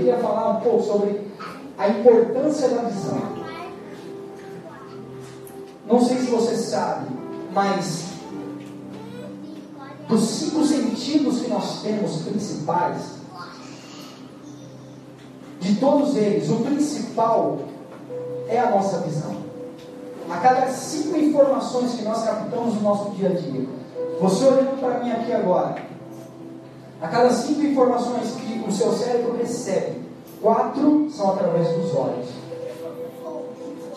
[0.00, 1.20] queria falar um pouco sobre
[1.76, 3.20] a importância da visão.
[5.86, 7.06] Não sei se você sabe,
[7.52, 8.04] mas
[10.08, 13.20] dos cinco sentidos que nós temos principais,
[15.60, 17.58] de todos eles, o principal
[18.48, 19.36] é a nossa visão.
[20.30, 23.66] A cada cinco informações que nós captamos no nosso dia a dia,
[24.20, 25.89] você olhando para mim aqui agora,
[27.00, 30.00] a cada cinco informações que o seu cérebro recebe,
[30.40, 32.28] quatro são através dos olhos.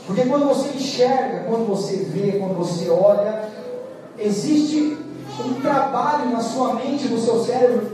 [0.06, 3.50] Porque quando você enxerga, quando você vê, quando você olha,
[4.18, 4.98] existe
[5.40, 7.92] um trabalho na sua mente, no seu cérebro,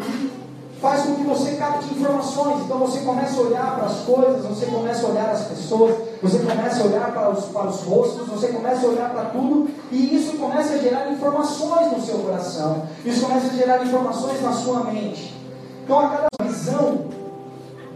[0.82, 2.64] faz com que você capte informações.
[2.64, 6.40] Então você começa a olhar para as coisas, você começa a olhar as pessoas, você
[6.40, 10.16] começa a olhar para os, para os rostos, você começa a olhar para tudo, e
[10.16, 14.84] isso começa a gerar informações no seu coração, isso começa a gerar informações na sua
[14.86, 15.36] mente.
[15.84, 17.06] Então a cada visão,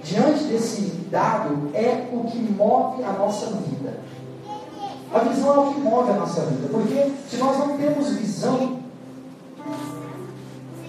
[0.04, 4.00] diante desse dado, é o que move a nossa vida.
[5.14, 8.83] A visão é o que move a nossa vida, porque se nós não temos visão,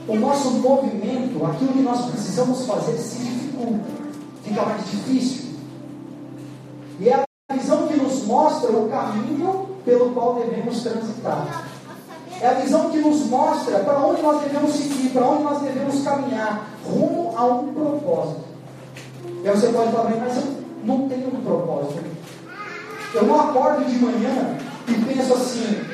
[0.06, 3.84] o nosso movimento, aquilo que nós precisamos fazer, se dificulta,
[4.42, 5.44] fica mais difícil.
[7.00, 11.64] E é a visão que nos mostra o caminho pelo qual devemos transitar.
[12.41, 16.02] É a visão que nos mostra para onde nós devemos seguir, para onde nós devemos
[16.02, 18.44] caminhar, rumo a um propósito.
[19.42, 22.02] E aí você pode falar, mas eu não tenho um propósito.
[23.14, 24.58] Eu não acordo de manhã
[24.89, 25.94] e penso assim,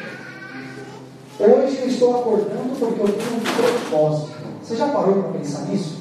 [1.41, 4.30] Hoje eu estou acordando porque eu tenho um propósito.
[4.62, 5.96] Você já parou para pensar nisso?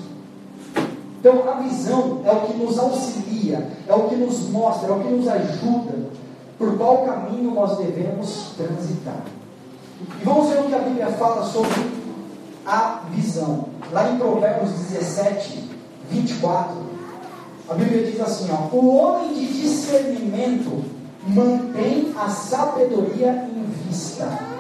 [1.17, 4.99] Então a visão é o que nos auxilia, é o que nos mostra, é o
[4.99, 5.95] que nos ajuda
[6.57, 9.23] por qual caminho nós devemos transitar.
[10.19, 11.89] E vamos ver o que a Bíblia fala sobre
[12.65, 13.69] a visão.
[13.93, 15.69] Lá em Provérbios 17,
[16.11, 16.75] 24,
[17.69, 20.83] a Bíblia diz assim: ó, O homem de discernimento
[21.25, 24.58] mantém a sabedoria em vista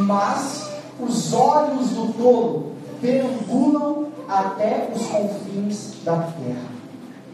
[0.00, 0.70] mas
[1.00, 6.70] os olhos do tolo perambulam até os confins da terra.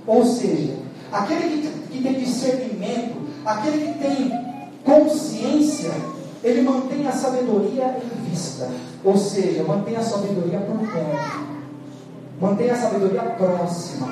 [0.06, 0.75] Ou seja,
[1.12, 5.91] aquele que, que tem discernimento, aquele que tem consciência,
[6.43, 8.71] ele mantém a sabedoria em vista.
[9.05, 11.47] Ou seja, mantém a sabedoria por perto.
[12.41, 14.09] Mantém a sabedoria próxima.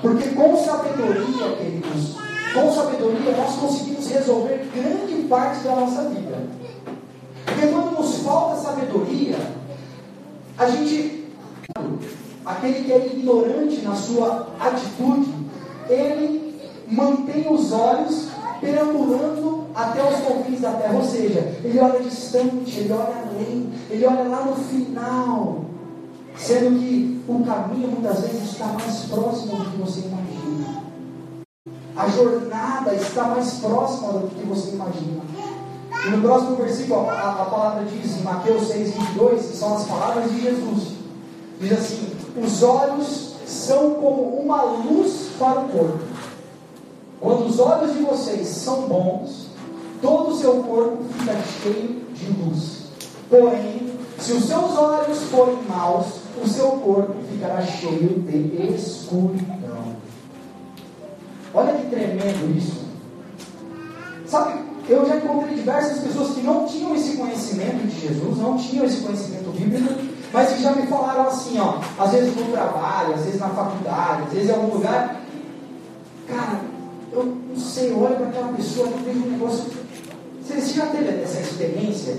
[0.00, 2.16] Porque com sabedoria, queridos,
[2.54, 6.51] com sabedoria nós conseguimos resolver grande parte da nossa vida.
[7.62, 9.38] Porque quando nos falta sabedoria,
[10.58, 11.28] a gente,
[12.44, 15.32] aquele que é ignorante na sua atitude,
[15.88, 18.30] ele mantém os olhos
[18.60, 24.06] perambulando até os confins da terra, ou seja, ele olha distante, ele olha além, ele
[24.06, 25.64] olha lá no final,
[26.36, 30.82] sendo que o caminho muitas vezes está mais próximo do que você imagina.
[31.94, 35.31] A jornada está mais próxima do que você imagina.
[36.04, 39.84] E no próximo versículo, a, a palavra diz, em Mateus 6, 22, que são as
[39.84, 40.88] palavras de Jesus.
[41.60, 46.00] Diz assim: Os olhos são como uma luz para o corpo.
[47.20, 49.46] Quando os olhos de vocês são bons,
[50.00, 52.82] todo o seu corpo fica cheio de luz.
[53.30, 56.06] Porém, se os seus olhos forem maus,
[56.42, 59.96] o seu corpo ficará cheio de escuridão.
[61.54, 62.82] Olha que tremendo isso.
[64.26, 68.84] Sabe eu já encontrei diversas pessoas que não tinham esse conhecimento de Jesus, não tinham
[68.84, 69.94] esse conhecimento bíblico,
[70.32, 74.22] mas que já me falaram assim, ó, às vezes no trabalho, às vezes na faculdade,
[74.26, 75.20] às vezes em algum lugar,
[76.26, 76.60] cara,
[77.12, 79.64] eu não sei, eu olho para aquela pessoa e vejo um negócio.
[80.42, 82.16] Você, você já teve essa experiência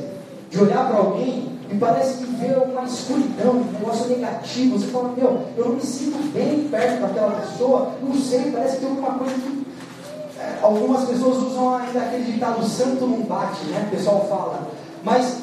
[0.50, 4.78] de olhar para alguém e parece que vê uma escuridão, um negócio negativo?
[4.78, 8.82] Você fala, meu, eu não me sinto bem perto daquela pessoa, não sei, parece que
[8.82, 9.63] tem alguma coisa que
[10.62, 13.88] algumas pessoas usam ainda aquele ditado santo não bate, né?
[13.88, 14.68] O pessoal fala.
[15.04, 15.38] Mas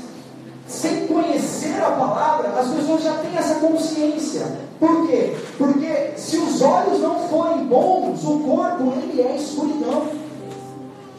[0.67, 4.47] sem conhecer a palavra, as pessoas já têm essa consciência.
[4.79, 5.37] Por quê?
[5.59, 10.07] Porque se os olhos não forem bons, o corpo ele é escuridão.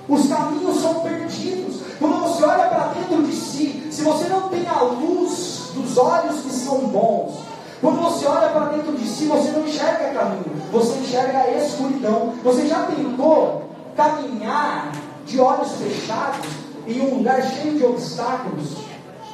[0.08, 1.82] Os caminhos são perdidos.
[2.00, 6.42] Quando você olha para dentro de si, se você não tem a luz dos olhos
[6.42, 7.34] que são bons,
[7.82, 12.34] quando você olha para dentro de si, você não enxerga caminho, você enxerga a escuridão.
[12.44, 14.92] Você já tentou caminhar
[15.26, 16.48] de olhos fechados
[16.88, 18.78] em um lugar cheio de obstáculos,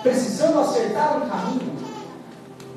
[0.04, 1.74] precisando acertar um caminho,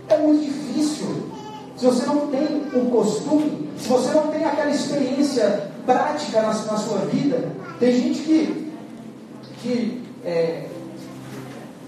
[0.08, 1.30] é muito difícil.
[1.76, 6.76] Se você não tem o costume, se você não tem aquela experiência prática na, na
[6.76, 8.72] sua vida, tem gente que,
[9.62, 10.66] que é,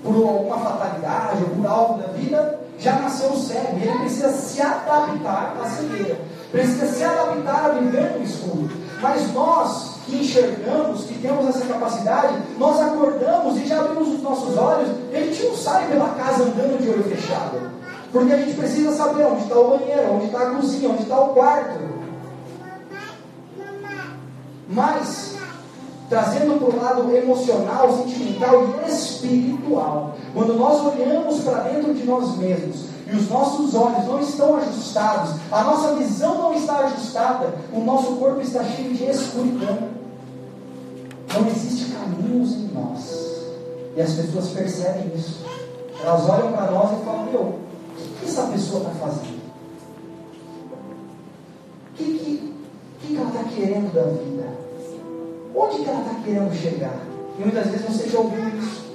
[0.02, 4.60] por alguma fatalidade ou por algo da vida, já nasceu cego e ele precisa se
[4.60, 6.18] adaptar à cegueira.
[6.50, 8.70] precisa se adaptar a viver no escuro.
[9.02, 14.56] Mas nós que enxergamos, que temos essa capacidade, nós acordamos e já abrimos os nossos
[14.56, 17.72] olhos, e a gente não sai pela casa andando de olho fechado.
[18.12, 21.20] Porque a gente precisa saber onde está o banheiro, onde está a cozinha, onde está
[21.20, 21.81] o quarto.
[24.69, 25.37] Mas,
[26.08, 32.37] trazendo para o lado emocional, sentimental e espiritual, quando nós olhamos para dentro de nós
[32.37, 37.80] mesmos e os nossos olhos não estão ajustados, a nossa visão não está ajustada, o
[37.80, 39.90] nosso corpo está cheio de escuridão.
[41.34, 43.32] Não existe caminhos em nós.
[43.94, 45.44] E as pessoas percebem isso.
[46.02, 47.58] Elas olham para nós e falam, meu, o
[48.18, 49.42] que, essa pessoa está fazendo?
[51.90, 52.54] O que, que,
[53.00, 54.48] que, ela está querendo da vida?
[55.54, 56.98] Onde que ela está querendo chegar?
[57.38, 58.90] E muitas vezes você já ouviu isso.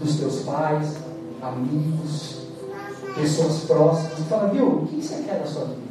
[0.00, 0.96] Dos teus pais,
[1.40, 2.41] amigos,
[3.14, 5.82] pessoas próximas, e fala, viu, o que você quer da sua vida?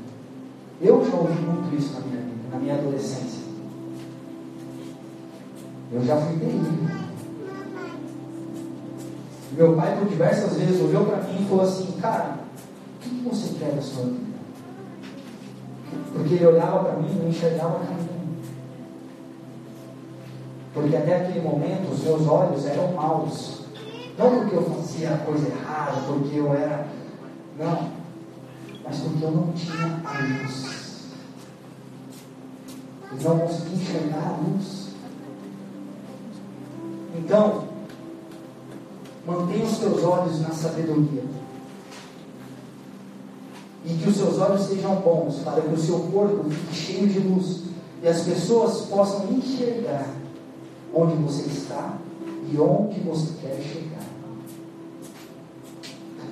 [0.82, 3.42] Eu já ouvi muito isso na minha vida, na minha adolescência.
[5.92, 7.02] Eu já fui terrível.
[9.52, 12.40] Meu pai, por diversas vezes, olhou para mim e falou assim, cara,
[12.96, 14.32] o que você quer da sua vida?
[16.14, 18.12] Porque ele olhava para mim e não enxergava caminho.
[20.74, 23.62] Porque até aquele momento os meus olhos eram maus.
[24.18, 26.88] Não porque eu fazia a coisa errada, porque eu era
[27.62, 27.92] não.
[28.84, 30.82] Mas porque eu não tinha a luz.
[33.12, 34.88] Eu não conseguia enxergar a luz.
[37.16, 37.66] Então,
[39.26, 41.24] mantenha os seus olhos na sabedoria.
[43.86, 47.20] E que os seus olhos sejam bons, para que o seu corpo fique cheio de
[47.20, 47.64] luz.
[48.02, 50.08] E as pessoas possam enxergar
[50.94, 51.98] onde você está
[52.52, 54.06] e onde você quer chegar.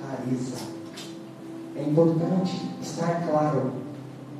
[0.00, 0.69] Clareza.
[1.80, 3.72] É importante estar claro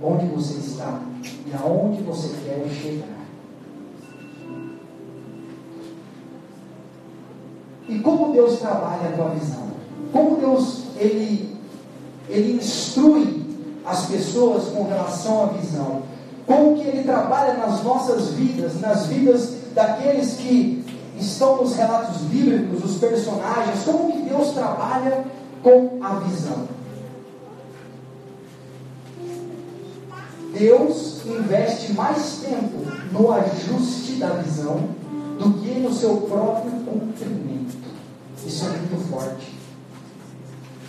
[0.02, 1.00] onde você está
[1.46, 3.20] e aonde você quer chegar.
[7.88, 9.70] E como Deus trabalha a visão?
[10.12, 11.56] Como Deus ele,
[12.28, 13.43] ele instrui
[13.86, 16.02] as pessoas com relação à visão?
[16.46, 20.84] Como que ele trabalha nas nossas vidas, nas vidas daqueles que
[21.19, 23.82] estão nos relatos bíblicos, os personagens?
[23.82, 25.25] Como que Deus trabalha
[25.62, 26.80] com a visão?
[30.58, 32.79] Deus investe mais tempo
[33.12, 34.88] no ajuste da visão
[35.38, 37.79] do que no seu próprio cumprimento.
[38.47, 39.61] Isso é muito forte.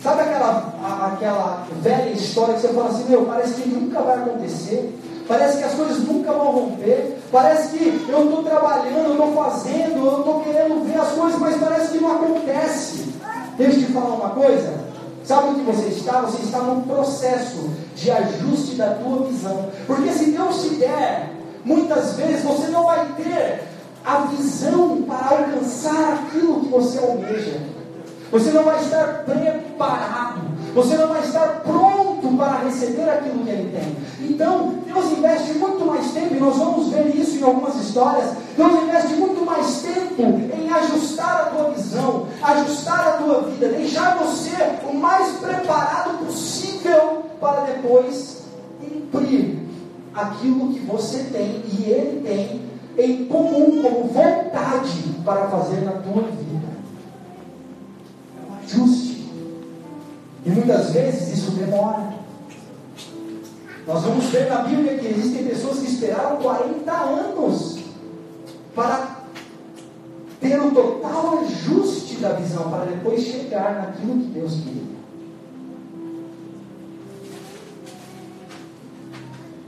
[0.02, 4.98] Sabe aquela, aquela velha história que você fala assim, meu, parece que nunca vai acontecer,
[5.28, 10.04] parece que as coisas nunca vão romper, parece que eu estou trabalhando, eu estou fazendo,
[10.04, 13.12] eu estou querendo ver as coisas, mas parece que não acontece.
[13.56, 14.81] Deixa eu te falar uma coisa.
[15.24, 16.20] Sabe o que você está?
[16.22, 19.70] Você está num processo de ajuste da tua visão.
[19.86, 21.32] Porque se Deus te der,
[21.64, 23.62] muitas vezes você não vai ter
[24.04, 27.60] a visão para alcançar aquilo que você almeja.
[28.32, 30.40] Você não vai estar preparado.
[30.74, 34.28] Você não vai estar pronto para receber aquilo que Ele tem.
[34.28, 38.30] Então, Deus investe muito mais tempo, e nós vamos ver isso em algumas histórias.
[38.56, 44.16] Deus investe muito mais tempo em ajustar a tua visão, ajustar a tua vida, deixar
[44.16, 44.50] você
[44.90, 48.42] o mais preparado possível para depois
[48.80, 49.58] cumprir
[50.14, 56.22] aquilo que você tem e Ele tem em comum, como vontade para fazer na tua
[56.22, 56.68] vida.
[58.36, 59.11] É um ajuste.
[60.44, 62.12] E muitas vezes isso demora.
[63.86, 67.78] Nós vamos ver na Bíblia que existem pessoas que esperaram 40 anos
[68.74, 69.22] para
[70.40, 74.92] ter o total ajuste da visão, para depois chegar naquilo que Deus queria.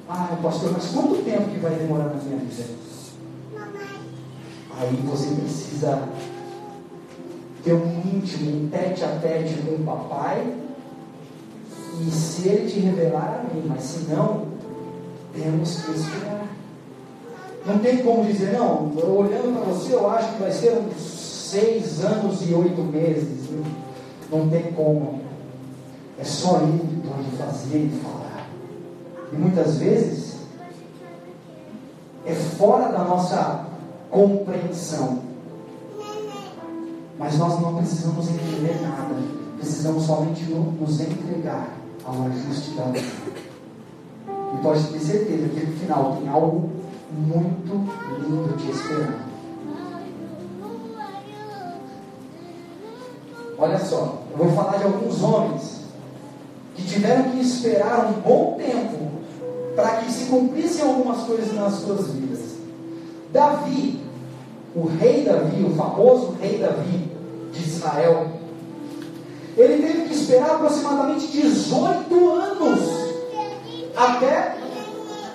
[0.08, 2.64] Ah, pastor, mas quanto tempo que vai demorar na minha vida?
[4.76, 6.08] Aí você precisa
[7.62, 10.63] ter um íntimo, um tete a tete com o papai.
[12.00, 14.46] E se ele te revelar a mim, mas se não,
[15.32, 16.48] temos que esperar.
[17.66, 22.04] Não tem como dizer, não, olhando para você, eu acho que vai ser uns seis
[22.04, 23.48] anos e oito meses.
[24.30, 25.20] Não tem como.
[26.18, 28.48] É só ele que pode fazer e falar.
[29.32, 30.34] E muitas vezes
[32.26, 33.66] é fora da nossa
[34.10, 35.22] compreensão.
[37.18, 39.14] Mas nós não precisamos entender nada.
[39.58, 41.73] Precisamos somente nos entregar
[42.06, 43.06] ajuste da vida.
[44.28, 46.70] E pode ter certeza que no final tem algo
[47.10, 47.88] muito
[48.20, 49.24] lindo te esperando.
[53.56, 55.80] Olha só, eu vou falar de alguns homens
[56.74, 59.10] que tiveram que esperar um bom tempo
[59.76, 62.56] para que se cumprissem algumas coisas nas suas vidas.
[63.32, 64.00] Davi,
[64.74, 67.10] o rei Davi, o famoso rei Davi
[67.52, 68.28] de Israel,
[69.56, 72.80] ele teve que esperar aproximadamente 18 anos
[73.96, 74.56] até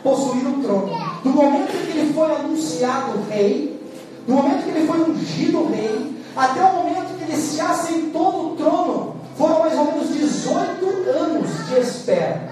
[0.03, 0.89] possuir o trono.
[1.23, 3.79] Do momento que ele foi anunciado rei,
[4.27, 8.55] do momento que ele foi ungido rei, até o momento que ele se assentou no
[8.55, 12.49] trono, foram mais ou menos 18 anos de espera.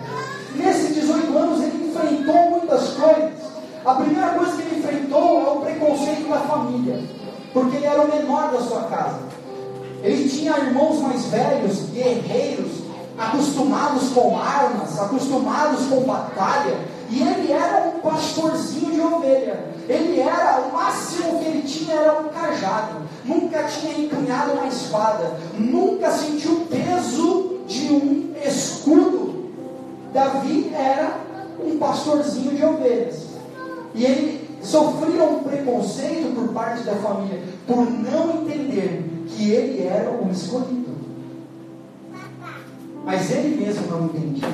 [0.56, 3.32] Nesses 18 anos ele enfrentou muitas coisas.
[3.86, 7.04] A primeira coisa que ele enfrentou é o preconceito da família,
[7.54, 9.20] porque ele era o menor da sua casa.
[10.04, 12.88] Ele tinha irmãos mais velhos, guerreiros,
[13.18, 16.78] acostumados com armas, acostumados com batalha,
[17.10, 19.66] e ele era um pastorzinho de ovelha.
[19.88, 22.98] Ele era, o máximo que ele tinha era um cajado.
[23.24, 25.40] Nunca tinha empunhado uma espada.
[25.58, 29.52] Nunca sentiu o peso de um escudo.
[30.14, 31.18] Davi era
[31.64, 33.28] um pastorzinho de ovelhas.
[33.96, 39.07] E ele sofria um preconceito por parte da família por não entender
[39.38, 40.98] que ele era o escolhido.
[43.06, 44.50] Mas ele mesmo não entendia.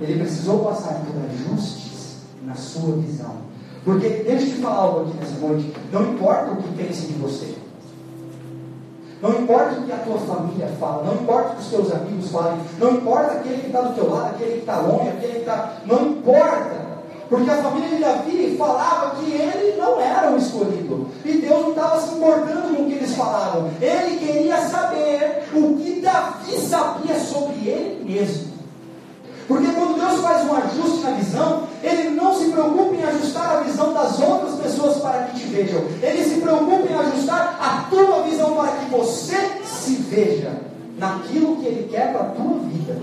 [0.00, 3.34] Ele precisou passar por ajustes na sua visão.
[3.84, 5.72] Porque, deixa eu te falar algo aqui nessa noite.
[5.92, 7.54] Não importa o que pensem de você.
[9.20, 12.30] Não importa o que a tua família fala, não importa o que os teus amigos
[12.30, 15.38] falem, não importa aquele que está do teu lado, aquele que está longe, aquele que
[15.38, 15.76] está.
[15.86, 16.82] Não importa.
[17.28, 21.08] Porque a família de Davi falava que ele não era o escolhido.
[21.24, 23.70] E Deus não estava se importando com eles falavam.
[23.80, 28.52] Ele queria saber o que Davi sabia sobre ele mesmo.
[29.48, 33.60] Porque quando Deus faz um ajuste na visão, Ele não se preocupa em ajustar a
[33.60, 35.82] visão das outras pessoas para que te vejam.
[36.00, 40.52] Ele se preocupa em ajustar a tua visão para que você se veja
[40.96, 42.96] naquilo que Ele quer para a tua vida.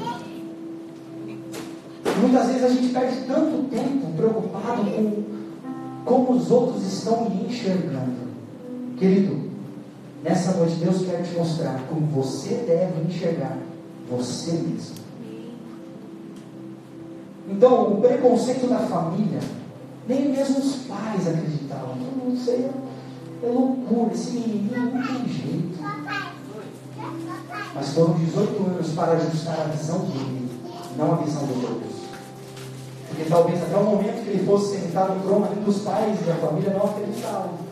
[2.22, 5.24] Muitas vezes a gente perde tanto tempo preocupado com
[6.06, 8.30] como os outros estão me enxergando.
[8.98, 9.49] Querido,
[10.24, 13.58] nessa noite Deus quer te mostrar como você deve enxergar
[14.10, 15.00] você mesmo.
[17.48, 19.40] Então, o preconceito da família,
[20.08, 21.96] nem mesmo os pais acreditavam.
[22.24, 22.70] Não sei,
[23.42, 25.80] é loucura, esse menino não tem jeito.
[27.74, 30.50] Mas foram 18 anos para ajustar a visão dele,
[30.98, 32.00] não a visão dos outros.
[33.08, 36.36] Porque talvez até o momento que ele fosse sentado no trono, dos pais e da
[36.36, 37.69] família não acreditavam.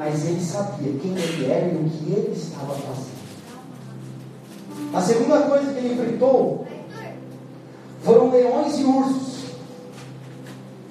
[0.00, 3.20] Mas ele sabia quem ele era e o que ele estava fazendo.
[4.94, 6.66] A segunda coisa que ele enfrentou
[8.02, 9.40] foram leões e ursos.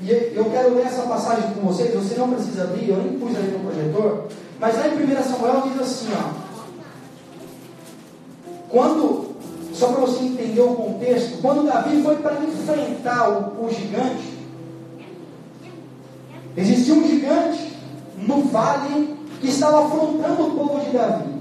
[0.04, 3.36] E eu quero ler essa passagem com vocês, você não precisa abrir, eu nem pus
[3.36, 4.28] ali no projetor,
[4.60, 6.34] mas lá em 1 Samuel diz assim, ó.
[8.70, 9.36] Quando,
[9.74, 14.38] só para você entender o contexto, quando Davi foi para enfrentar o, o gigante,
[16.56, 17.69] existia um gigante
[18.30, 21.40] no vale que estava afrontando o povo de Davi.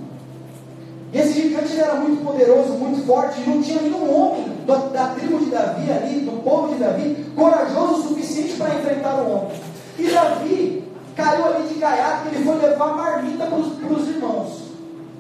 [1.13, 5.51] Esse gigante era muito poderoso, muito forte, não tinha nenhum homem da, da tribo de
[5.51, 9.61] Davi ali, do povo de Davi, corajoso o suficiente para enfrentar o homem.
[9.99, 14.63] E Davi caiu ali de gaiato, ele foi levar marmita para os irmãos,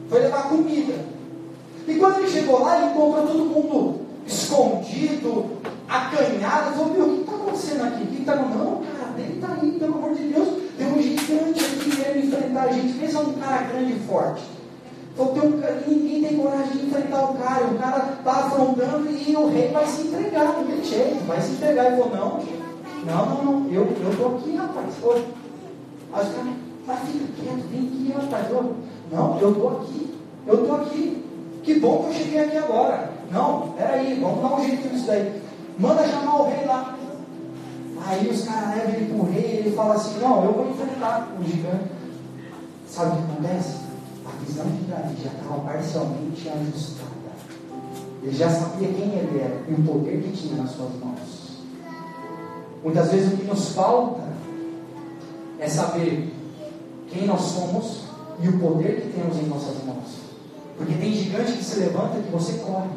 [0.08, 0.94] foi levar comida.
[1.86, 5.46] E quando ele chegou lá, ele encontrou todo mundo escondido,
[5.88, 8.02] acanhado, falou, meu, o que está acontecendo aqui?
[8.02, 8.64] O que está acontecendo?
[8.64, 10.98] Não, cara, ele está aí, pelo amor de Deus, tem um
[11.28, 14.42] gigante aqui querendo enfrentar a gente, pensa um cara grande e forte.
[15.18, 17.66] Um, ninguém tem coragem de enfrentar o cara.
[17.66, 21.52] O cara está afrontando e o rei vai se entregar, não tem jeito, vai se
[21.52, 21.86] entregar.
[21.86, 22.40] Ele falou, não,
[23.04, 24.86] não, não, não, eu estou aqui, rapaz.
[26.12, 26.52] Aí os caras,
[26.86, 28.50] mas fica quieto, vem aqui, rapaz.
[28.50, 28.76] Eu,
[29.10, 30.14] não, eu estou aqui,
[30.46, 31.24] eu estou aqui.
[31.64, 33.10] Que bom que eu cheguei aqui agora.
[33.30, 35.42] Não, peraí, vamos dar um jeito nisso daí.
[35.78, 36.97] Manda chamar o rei lá.
[38.04, 40.70] Aí os caras levam ele para o rei e ele fala assim, não, eu vou
[40.70, 41.90] enfrentar o gigante.
[42.88, 43.88] Sabe o que acontece?
[44.28, 47.08] a visão de Davi já estava parcialmente ajustada.
[48.22, 51.62] Ele já sabia quem ele era e o poder que tinha nas suas mãos.
[52.84, 54.22] Muitas vezes o que nos falta
[55.58, 56.32] é saber
[57.08, 58.02] quem nós somos
[58.40, 60.18] e o poder que temos em nossas mãos.
[60.76, 62.90] Porque tem gigante que se levanta e você corre.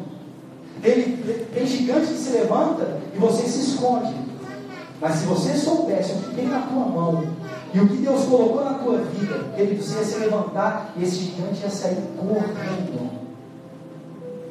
[0.82, 1.16] Tem,
[1.54, 4.14] tem gigante que se levanta e você se esconde.
[5.02, 7.24] Mas se você soubesse o que tem na tua mão
[7.74, 11.60] e o que Deus colocou na tua vida, ele precisa se levantar e esse gigante
[11.60, 13.10] ia sair correndo.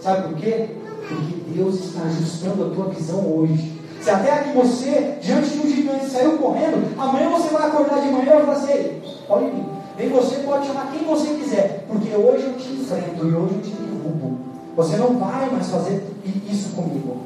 [0.02, 0.76] Sabe por quê?
[1.08, 3.80] Porque Deus está ajustando a tua visão hoje.
[4.02, 8.08] Se até aqui você, diante de um gigante, saiu correndo, amanhã você vai acordar de
[8.08, 9.66] manhã e vai falar assim, olha em mim.
[9.98, 13.62] Nem você pode chamar quem você quiser, porque hoje eu te enfrento e hoje eu
[13.62, 14.38] te derrubo.
[14.76, 16.04] Você não vai mais fazer
[16.50, 17.22] isso comigo.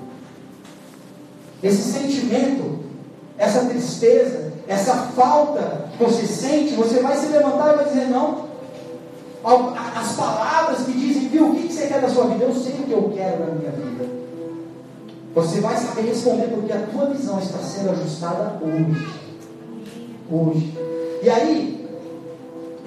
[1.64, 2.85] esse sentimento,
[3.38, 8.46] essa tristeza, essa falta que você sente, você vai se levantar e vai dizer: Não.
[9.96, 12.46] As palavras que dizem, viu, o que você quer da sua vida?
[12.46, 14.06] Eu sei o que eu quero da minha vida.
[15.36, 19.08] Você vai saber responder porque a tua visão está sendo ajustada hoje.
[20.32, 20.74] Hoje.
[21.22, 21.88] E aí,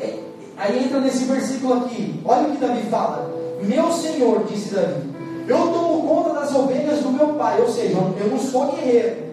[0.00, 0.18] é,
[0.56, 2.20] aí entra nesse versículo aqui.
[2.24, 3.30] Olha o que Davi fala.
[3.62, 5.10] Meu Senhor, disse Davi,
[5.46, 9.27] eu tomo conta das ovelhas do meu pai, ou seja, eu não sou guerreiro.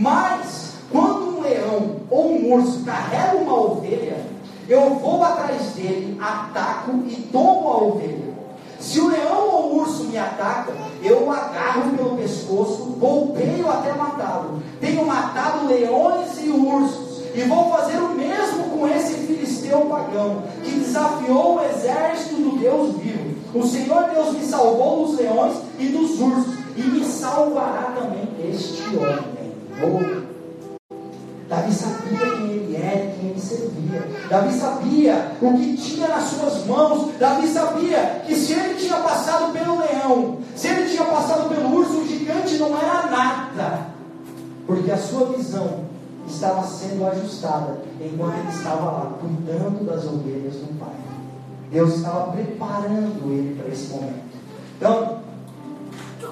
[0.00, 4.24] Mas, quando um leão ou um urso carrega uma ovelha,
[4.66, 8.30] eu vou atrás dele, ataco e tomo a ovelha.
[8.78, 13.92] Se o leão ou o urso me ataca, eu o agarro pelo pescoço, golpeio até
[13.92, 14.62] matá-lo.
[14.80, 20.70] Tenho matado leões e ursos e vou fazer o mesmo com esse filisteu pagão, que
[20.70, 23.36] desafiou o exército do Deus vivo.
[23.54, 28.96] O Senhor Deus me salvou dos leões e dos ursos, e me salvará também este
[28.96, 29.29] homem.
[29.82, 30.30] Oh.
[31.48, 34.08] Davi sabia quem ele era e quem ele servia.
[34.28, 37.10] Davi sabia o que tinha nas suas mãos.
[37.18, 42.02] Davi sabia que se ele tinha passado pelo leão, se ele tinha passado pelo urso,
[42.02, 43.86] o gigante não era nada.
[44.66, 45.80] Porque a sua visão
[46.28, 50.94] estava sendo ajustada enquanto ele estava lá cuidando das ovelhas do Pai.
[51.70, 54.30] Deus estava preparando ele para esse momento.
[54.76, 55.18] Então,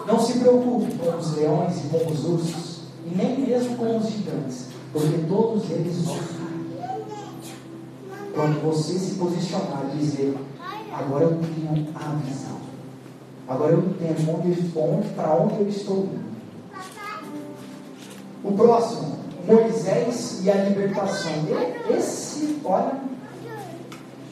[0.06, 2.67] não se preocupe com os leões e com os ursos,
[3.10, 6.38] e nem mesmo com os gigantes, porque todos eles cair.
[8.34, 10.36] Quando você se posicionar e dizer,
[10.92, 12.58] agora eu tenho a visão,
[13.48, 16.28] agora eu entendo onde, onde, para onde eu estou indo.
[18.44, 21.32] O próximo, Moisés e a libertação.
[21.90, 23.00] Esse, olha,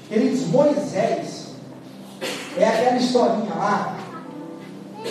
[0.08, 1.46] queridos, Moisés
[2.56, 3.98] é aquela historinha lá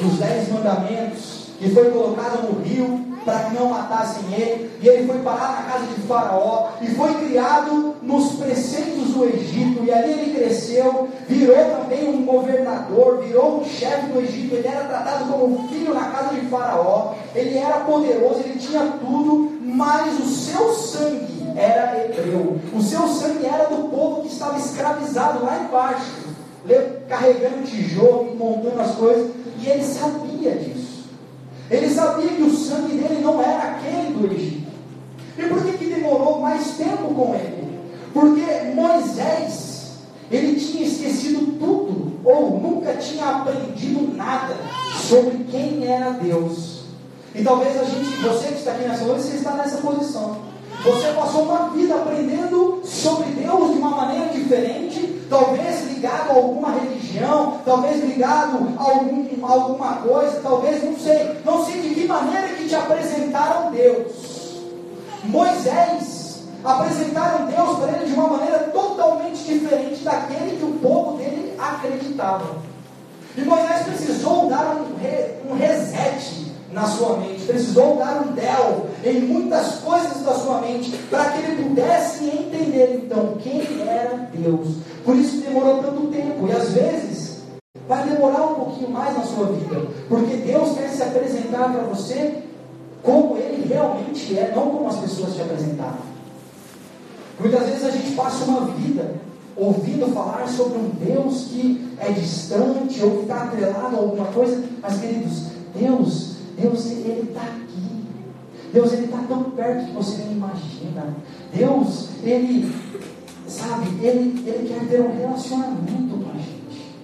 [0.02, 5.08] dos dez mandamentos que foi colocado no rio para que não matassem ele, e ele
[5.08, 10.12] foi parar na casa de Faraó, e foi criado nos preceitos do Egito, e ali
[10.12, 15.68] ele cresceu, virou também um governador, virou um chefe do Egito, ele era tratado como
[15.70, 21.48] filho na casa de Faraó, ele era poderoso, ele tinha tudo, mas o seu sangue
[21.56, 26.26] era hebreu, o seu sangue era do povo que estava escravizado lá embaixo,
[27.10, 30.75] carregando tijolo montando as coisas, e ele sabia disso.
[31.70, 34.72] Ele sabia que o sangue dele não era aquele do Egito.
[35.38, 37.80] E por que, que demorou mais tempo com ele?
[38.14, 39.94] Porque Moisés,
[40.32, 44.56] ele tinha esquecido tudo, ou nunca tinha aprendido nada
[45.08, 46.86] sobre quem era Deus.
[47.34, 50.38] E talvez a gente, você que está aqui nessa noite, você está nessa posição.
[50.84, 56.72] Você passou uma vida aprendendo sobre Deus de uma maneira diferente, talvez ligado a alguma
[56.72, 62.08] religião, talvez ligado a, algum, a alguma coisa, talvez, não sei, não sei de que
[62.08, 64.62] maneira que te apresentaram Deus.
[65.24, 71.54] Moisés apresentaram Deus para ele de uma maneira totalmente diferente daquele que o povo dele
[71.58, 72.58] acreditava.
[73.38, 78.90] E Moisés precisou dar um, re, um reset na sua mente, precisou dar um del
[79.04, 84.68] em muitas coisas da sua mente para que ele pudesse entender então quem era Deus.
[85.06, 87.44] Por isso demorou tanto tempo e às vezes
[87.88, 92.44] vai demorar um pouquinho mais na sua vida, porque Deus quer se apresentar para você
[93.02, 96.16] como ele realmente é, não como as pessoas te apresentaram.
[97.40, 99.16] Muitas vezes a gente passa uma vida
[99.56, 104.62] ouvindo falar sobre um Deus que é distante ou que está atrelado a alguma coisa,
[104.82, 105.44] mas queridos,
[105.76, 108.06] Deus Deus, Ele está aqui.
[108.72, 111.16] Deus, Ele está tão perto que você nem imagina.
[111.54, 112.74] Deus, Ele,
[113.68, 116.96] sabe, Ele, Ele quer ter um relacionamento com a gente.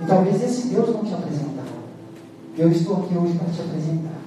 [0.00, 1.82] E talvez esse Deus não te apresentaram.
[2.56, 4.20] Eu estou aqui hoje para te apresentar.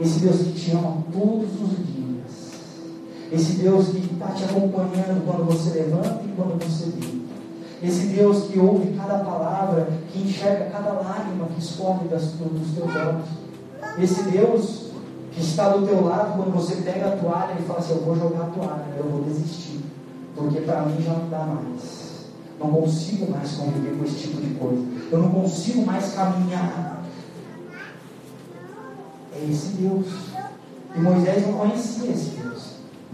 [0.00, 2.50] Esse Deus que te ama todos os dias.
[3.32, 7.30] Esse Deus que está te acompanhando quando você levanta e quando você deita.
[7.82, 12.94] Esse Deus que ouve cada palavra, que enxerga cada lágrima que escorre das, dos teus
[12.94, 13.26] olhos.
[13.98, 14.90] Esse Deus
[15.32, 18.16] que está do teu lado quando você pega a toalha e fala assim: Eu vou
[18.16, 19.80] jogar a toalha, eu vou desistir,
[20.40, 22.10] porque para mim já não dá mais.
[22.58, 24.82] Não consigo mais conviver com esse tipo de coisa.
[25.10, 27.04] Eu não consigo mais caminhar.
[29.34, 30.06] É esse Deus.
[30.94, 32.62] E Moisés não conhecia esse Deus.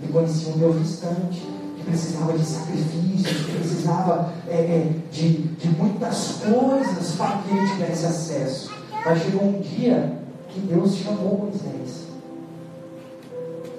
[0.02, 6.40] Ele conhecia um Deus distante precisava de sacrifícios, que precisava é, é, de, de muitas
[6.42, 8.70] coisas para que ele tivesse acesso.
[9.04, 12.06] Mas chegou um dia que Deus chamou Moisés.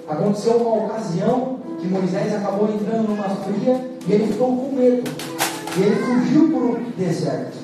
[0.08, 5.10] Aconteceu uma ocasião que Moisés acabou entrando numa fria e ele ficou com medo.
[5.76, 7.56] E ele fugiu para o deserto.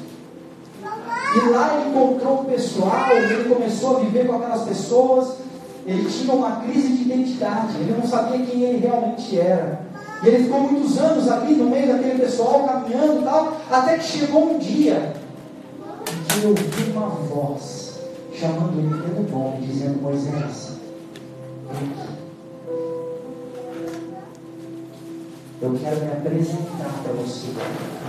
[1.35, 5.35] E lá ele encontrou o pessoal, ele começou a viver com aquelas pessoas.
[5.85, 9.81] Ele tinha uma crise de identidade, ele não sabia quem ele realmente era.
[10.23, 14.05] E ele ficou muitos anos ali no meio daquele pessoal, caminhando e tal, até que
[14.05, 15.13] chegou um dia
[16.29, 17.99] que eu ouvi uma voz
[18.33, 20.71] chamando ele pelo nome, dizendo: Moisés,
[21.71, 22.14] vem aqui.
[25.65, 27.47] Eu quero me apresentar para você.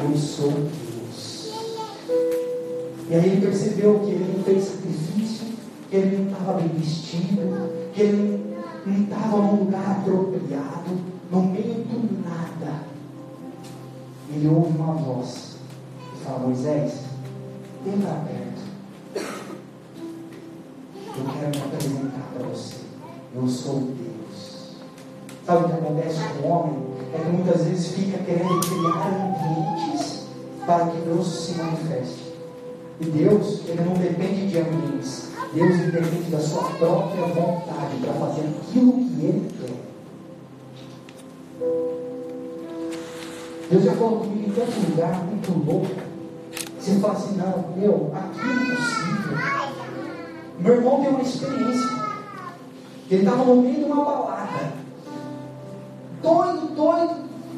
[0.03, 1.53] Eu sou Deus.
[3.09, 5.47] E aí ele percebeu que ele não fez sacrifício,
[5.89, 10.97] que ele não estava bem vestido, que ele não estava num lugar apropriado,
[11.31, 12.81] no meio do nada.
[14.33, 15.55] Ele ouve uma voz
[16.13, 17.03] e fala: Moisés,
[17.85, 18.65] para perto.
[21.07, 22.75] Eu quero me apresentar para você.
[23.33, 24.75] Eu sou Deus.
[25.45, 26.94] Sabe o que acontece com o homem?
[27.15, 30.25] É que muitas vezes fica querendo criar ambientes
[30.65, 32.35] para que Deus se manifeste.
[32.99, 35.29] E Deus, ele não depende de ambientes.
[35.53, 39.85] Deus depende da sua própria vontade para fazer aquilo que Ele quer.
[43.69, 45.95] Deus já falou comigo em tanto lugar, muito louco.
[46.79, 49.37] Você fala assim, não, meu, aqui é impossível.
[50.59, 52.05] Meu irmão tem uma experiência.
[53.09, 54.84] Ele estava no meio de uma balada
[56.21, 57.15] doido, doido,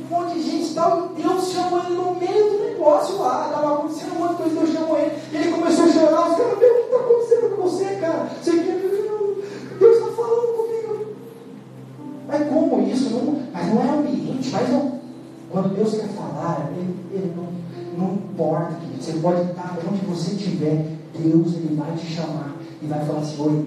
[0.10, 3.48] um monte de gente e tal, e Deus chamou ele no meio do negócio lá,
[3.48, 6.60] estava acontecendo um monte de coisa, Deus chamou ele, ele começou a chorar, os caras,
[6.60, 8.30] meu, o que está acontecendo com você, cara?
[8.42, 8.88] Você quer,
[9.80, 11.06] Deus está falando comigo.
[12.28, 13.10] Mas como isso?
[13.12, 15.00] Não, mas não é ambiente, mas não.
[15.52, 17.48] Quando Deus quer falar, ele, ele não,
[17.98, 20.86] não importa, que você pode estar onde você estiver,
[21.18, 23.66] Deus ele vai te chamar e vai falar assim, oi,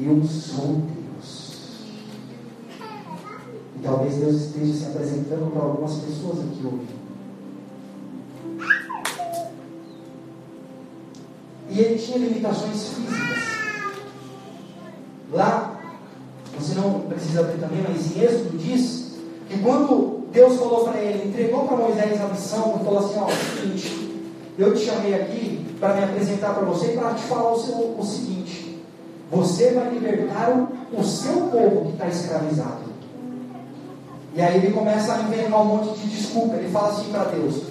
[0.00, 0.97] eu sou Deus.
[3.78, 6.98] E talvez Deus esteja se apresentando para algumas pessoas aqui hoje.
[11.70, 13.38] E ele tinha limitações físicas.
[15.32, 15.78] Lá,
[16.58, 19.12] você não precisa abrir também, mas em Êxodo diz
[19.48, 23.28] que quando Deus falou para ele, entregou para Moisés a missão, e falou assim: Ó,
[23.28, 24.08] é o seguinte,
[24.58, 27.96] eu te chamei aqui para me apresentar para você e para te falar o, seu,
[27.98, 28.82] o seguinte:
[29.30, 32.87] você vai libertar o seu povo que está escravizado.
[34.34, 36.56] E aí ele começa a inventar um monte de desculpa.
[36.56, 37.62] Ele fala assim para Deus: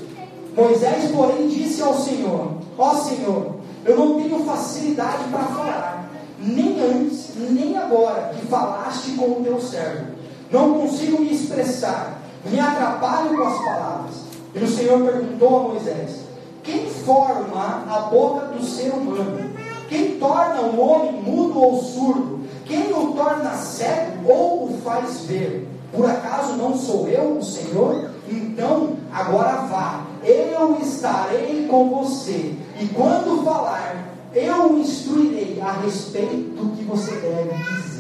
[0.56, 7.32] Moisés, porém, disse ao Senhor: Ó Senhor, eu não tenho facilidade para falar, nem antes,
[7.38, 10.18] nem agora que falaste com o teu servo.
[10.52, 14.16] Não consigo me expressar, me atrapalho com as palavras.
[14.56, 16.22] E o Senhor perguntou a Moisés:
[16.64, 19.52] Quem forma a boca do ser humano?
[19.88, 22.42] Quem torna o homem mudo ou surdo?
[22.66, 25.77] Quem o torna cego ou o faz ver?
[25.92, 28.12] Por acaso não sou eu o Senhor?
[28.30, 36.52] Então, agora vá, eu estarei com você, e quando falar, eu o instruirei a respeito
[36.56, 37.98] do que você deve dizer.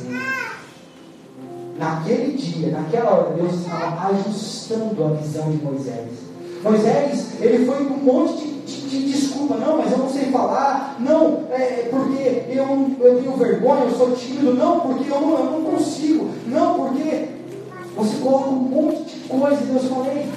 [1.79, 6.09] Naquele dia, naquela hora, Deus estava ajustando a visão de Moisés.
[6.63, 10.25] Moisés, ele foi com um monte de, de, de desculpa, não, mas eu não sei
[10.31, 15.43] falar, não, é porque eu, eu tenho vergonha, eu sou tímido, não, porque eu eu
[15.45, 17.29] não consigo, não, porque
[17.97, 20.29] você coloca um monte de coisa e Deus fala, ei,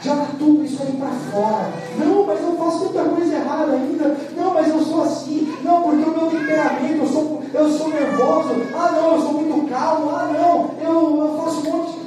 [0.00, 1.72] joga tudo isso aí para fora.
[1.98, 4.16] Não, mas eu faço muita coisa errada ainda.
[4.36, 5.52] Não, mas eu sou assim.
[5.64, 8.50] Não, porque o meu temperamento, eu sou, eu sou nervoso.
[8.72, 10.10] Ah, não, eu sou muito calmo.
[10.10, 12.04] Ah, não, eu, eu faço um monte.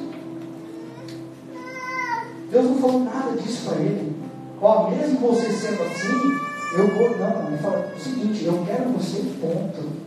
[2.50, 4.16] Deus não falou nada disso para ele.
[4.62, 7.18] Ó, mesmo você sendo assim, eu vou.
[7.18, 10.07] Não, ele fala o seguinte: eu quero você, ponto.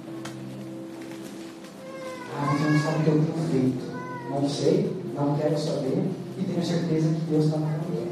[4.51, 6.05] Sei, não quero saber
[6.39, 8.11] e tenho certeza que Deus está caminho.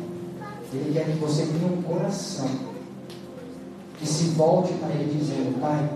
[0.72, 2.48] Ele quer que você tenha um coração
[3.98, 5.88] que se volte para Ele dizendo: Pai,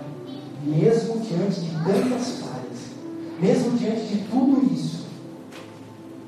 [0.64, 2.80] mesmo diante de tantas falhas,
[3.40, 5.04] mesmo diante de tudo isso,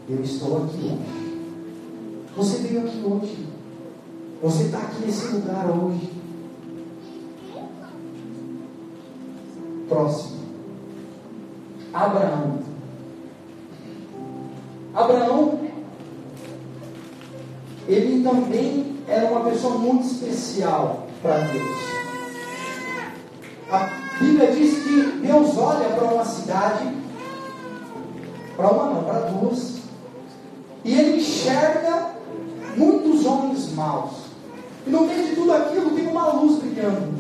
[0.08, 1.24] eu estou aqui hoje.
[2.36, 3.48] Você veio aqui hoje.
[4.42, 6.10] Você está aqui nesse lugar hoje.
[9.88, 10.34] Próximo.
[11.92, 12.73] Abraão
[14.94, 15.58] Abraão,
[17.88, 21.78] ele também era uma pessoa muito especial para Deus.
[23.70, 26.96] A Bíblia diz que Deus olha para uma cidade,
[28.56, 29.78] para uma não, para duas,
[30.84, 32.10] e ele enxerga
[32.76, 34.12] muitos homens maus.
[34.86, 37.14] E no meio de tudo aquilo tem uma luz brilhando,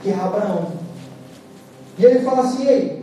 [0.00, 0.72] que é Abraão.
[1.98, 3.01] E ele fala assim: Ei,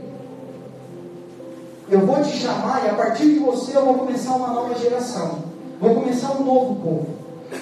[1.91, 5.39] eu vou te chamar e a partir de você eu vou começar uma nova geração.
[5.81, 7.07] Vou começar um novo povo.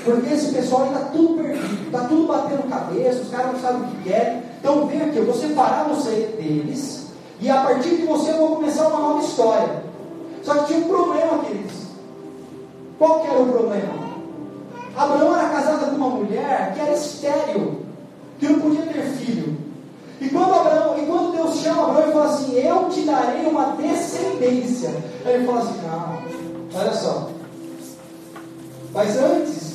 [0.03, 3.83] Porque esse pessoal ainda está tudo perdido, está tudo batendo cabeça, os caras não sabem
[3.83, 4.43] o que querem.
[4.59, 7.07] Então vem aqui, eu vou separar você deles,
[7.39, 9.83] e a partir de você eu vou começar uma nova história.
[10.43, 11.87] Só que tinha um problema, queridos.
[12.97, 14.07] Qual que era o problema?
[14.95, 17.81] Abraão era casado com uma mulher que era estéril,
[18.39, 19.55] que não podia ter filho.
[20.19, 24.89] E quando, Abraão, e quando Deus chama Abraão fala assim, eu te darei uma descendência.
[25.25, 27.29] Aí ele fala assim, não, olha só.
[28.93, 29.67] Mas antes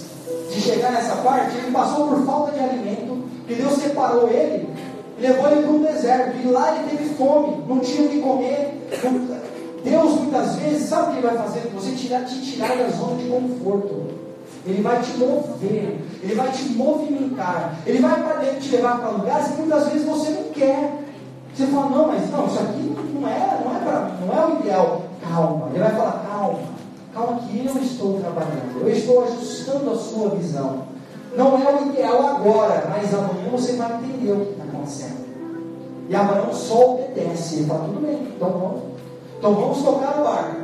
[0.53, 4.69] de chegar nessa parte, ele passou por falta de alimento, que Deus separou ele,
[5.19, 8.89] levou ele para um deserto, e lá ele teve fome, não tinha o que comer.
[9.85, 11.93] Deus muitas vezes, sabe o que ele vai fazer você?
[11.93, 14.23] Tirar, te tirar da zona de conforto.
[14.65, 18.15] Ele vai te mover, ele vai te movimentar, ele vai
[18.61, 21.02] te levar para lugares que muitas vezes você não quer.
[21.55, 24.61] Você fala, não, mas não, isso aqui não é, não é mim, não é o
[24.61, 25.03] ideal.
[25.23, 26.59] Calma, ele vai falar, calma,
[27.15, 30.83] calma que eu estou trabalhando, eu estou ajustando a sua visão.
[31.37, 35.23] Não é o ideal agora, mas amanhã você vai entender o que está acontecendo.
[36.09, 38.83] E Abraão só obedece, ele fala, tudo bem, então vamos,
[39.39, 40.57] então vamos tocar o barco.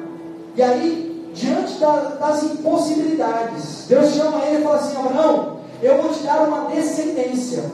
[0.57, 3.87] E aí diante da, das impossibilidades.
[3.88, 7.64] Deus chama ele e fala assim: Abraão, eu vou te dar uma descendência.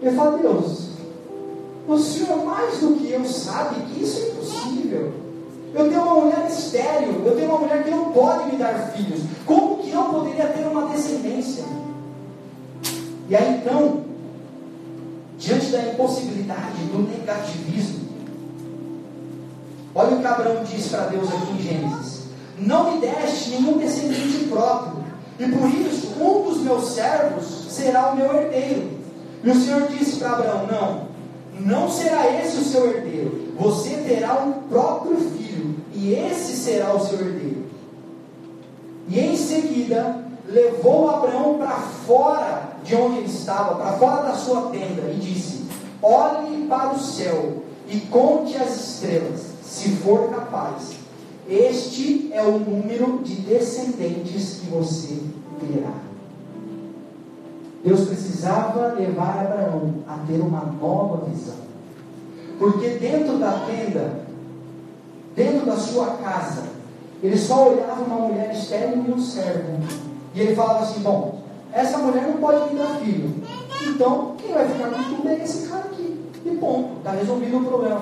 [0.00, 0.88] Ele fala: Deus,
[1.86, 5.12] o Senhor mais do que eu sabe que isso é impossível.
[5.74, 9.20] Eu tenho uma mulher estéril, eu tenho uma mulher que não pode me dar filhos.
[9.46, 11.64] Como que eu poderia ter uma descendência?
[13.28, 14.04] E aí então,
[15.38, 18.00] diante da impossibilidade, do negativismo,
[19.94, 22.22] olha o que Abraão diz para Deus aqui em Gênesis
[22.66, 25.02] não me deste nenhum descendente próprio,
[25.38, 28.90] e por isso um dos meus servos será o meu herdeiro.
[29.42, 31.08] E o Senhor disse para Abraão: Não,
[31.60, 37.06] não será esse o seu herdeiro, você terá um próprio filho, e esse será o
[37.06, 37.66] seu herdeiro.
[39.08, 44.70] E em seguida levou Abraão para fora de onde ele estava, para fora da sua
[44.70, 45.62] tenda, e disse:
[46.02, 51.02] Olhe para o céu e conte as estrelas, se for capaz
[51.48, 55.18] este é o número de descendentes que você
[55.60, 55.92] terá.
[57.84, 61.56] Deus precisava levar Abraão a ter uma nova visão.
[62.58, 64.20] Porque dentro da tenda,
[65.34, 66.62] dentro da sua casa,
[67.22, 69.78] ele só olhava uma mulher estéril e um servo.
[70.34, 71.42] E ele falava assim: Bom,
[71.72, 73.34] essa mulher não pode me dar filho.
[73.88, 76.20] Então, quem vai ficar com tudo é esse cara aqui.
[76.44, 78.00] E ponto, está resolvido o problema.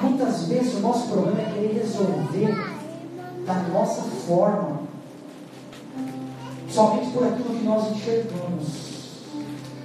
[0.00, 2.76] Muitas vezes o nosso problema é querer resolver
[3.46, 4.75] da nossa forma,
[6.76, 8.66] somente por aquilo que nós enxergamos.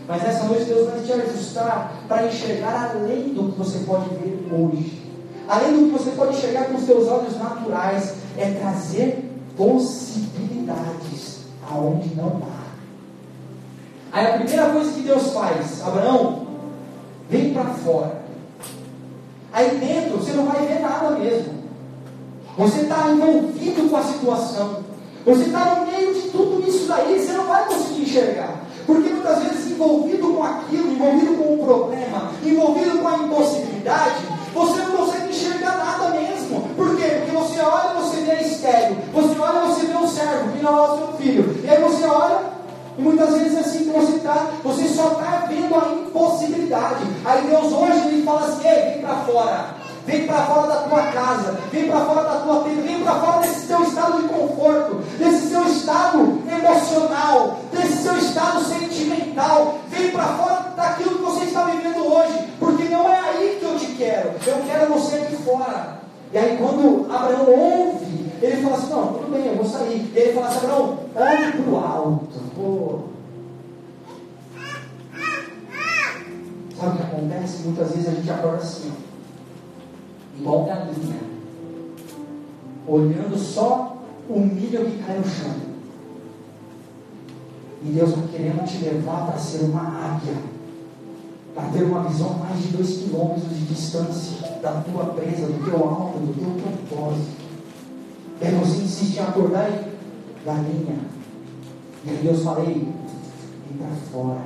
[0.07, 4.45] Mas essa noite Deus vai te ajustar para enxergar além do que você pode ver
[4.51, 5.01] hoje.
[5.47, 12.13] Além do que você pode enxergar com os seus olhos naturais, é trazer possibilidades aonde
[12.13, 12.61] não há.
[14.11, 16.45] Aí a primeira coisa que Deus faz, Abraão,
[17.29, 18.21] vem para fora.
[19.53, 21.53] Aí dentro você não vai ver nada mesmo.
[22.57, 24.90] Você está envolvido com a situação.
[25.25, 28.55] Você está no meio de tudo isso daí, você não vai conseguir enxergar.
[28.85, 34.15] Porque muitas vezes envolvido com aquilo, envolvido com o problema, envolvido com a impossibilidade,
[34.53, 36.61] você não consegue enxergar nada mesmo.
[36.75, 37.21] Por quê?
[37.25, 38.97] Porque você olha e você vê estéreo.
[39.13, 41.61] Você olha e você vê um servo que não é o seu filho.
[41.63, 42.39] E aí você olha
[42.97, 47.05] e muitas vezes é assim que você está, você só está vendo a impossibilidade.
[47.23, 49.80] Aí Deus hoje ele fala assim, ei, vem para fora.
[50.05, 53.39] Vem para fora da tua casa, vem para fora da tua tenda, vem para fora
[53.39, 59.75] desse teu estado de conforto, desse seu estado emocional, desse seu estado sentimental.
[59.89, 63.77] Vem para fora daquilo que você está vivendo hoje, porque não é aí que eu
[63.77, 64.31] te quero.
[64.45, 66.01] Eu quero você aqui fora.
[66.33, 70.11] E aí quando Abraão ouve ele fala assim, não, tudo bem, eu vou sair.
[70.15, 72.41] E ele fala assim, não, olhe para o alto.
[72.55, 72.99] Pô.
[76.79, 77.63] Sabe o que acontece?
[77.63, 78.91] Muitas vezes a gente acorda assim,
[80.41, 81.21] igual galinha,
[82.87, 85.71] olhando só o milho que cai no chão.
[87.83, 90.35] E Deus está querendo te levar para ser uma águia,
[91.53, 95.77] para ter uma visão mais de dois quilômetros de distância da tua presa, do teu
[95.77, 97.41] alvo, do teu propósito.
[98.41, 100.95] Aí você insiste em acordar e galinha.
[102.03, 104.41] E aí Deus falei, vem para fora.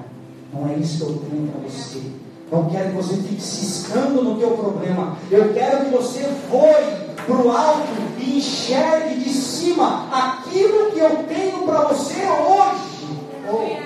[0.53, 2.24] Não é isso que eu tenho para você.
[2.55, 5.17] Não quero que você fique ciscando no teu problema.
[5.29, 11.23] Eu quero que você voe para o alto e enxergue de cima aquilo que eu
[11.25, 13.19] tenho para você hoje.
[13.51, 13.85] Oh.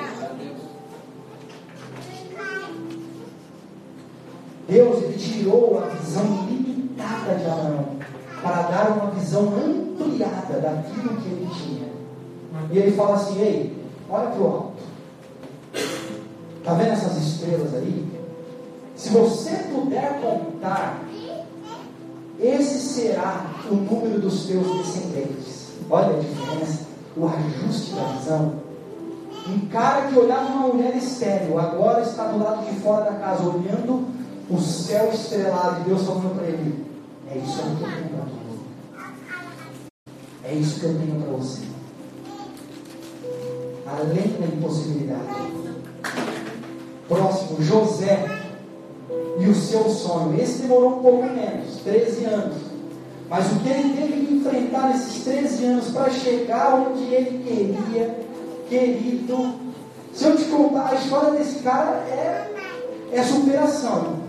[4.67, 7.97] Deus ele tirou a visão limitada de Abraão
[8.43, 9.51] para dar uma visão
[9.99, 11.89] ampliada daquilo que ele tinha.
[12.69, 14.73] E ele fala assim: Ei, olha para o alto.
[16.59, 18.18] Está vendo essas estrelas aí?
[18.99, 20.99] Se você puder contar,
[22.37, 25.69] esse será o número dos teus descendentes.
[25.89, 26.85] Olha a diferença,
[27.15, 28.55] o ajuste da visão.
[29.47, 33.43] Um cara que olhava uma mulher estéreo, agora está do lado de fora da casa,
[33.43, 34.05] olhando
[34.49, 36.85] o céu estrelado, e Deus falando para ele:
[37.31, 38.49] É isso que eu tenho para você.
[40.43, 41.61] É isso que eu tenho para você.
[43.87, 45.49] Além da impossibilidade.
[47.07, 48.48] Próximo, José
[49.49, 50.39] o seu sonho.
[50.39, 52.57] Esse demorou um pouco menos, 13 anos.
[53.29, 58.19] Mas o que ele teve que enfrentar nesses 13 anos para chegar onde ele queria,
[58.67, 59.53] querido.
[60.13, 62.49] Se eu te contar a história desse cara, é,
[63.11, 64.19] é superação.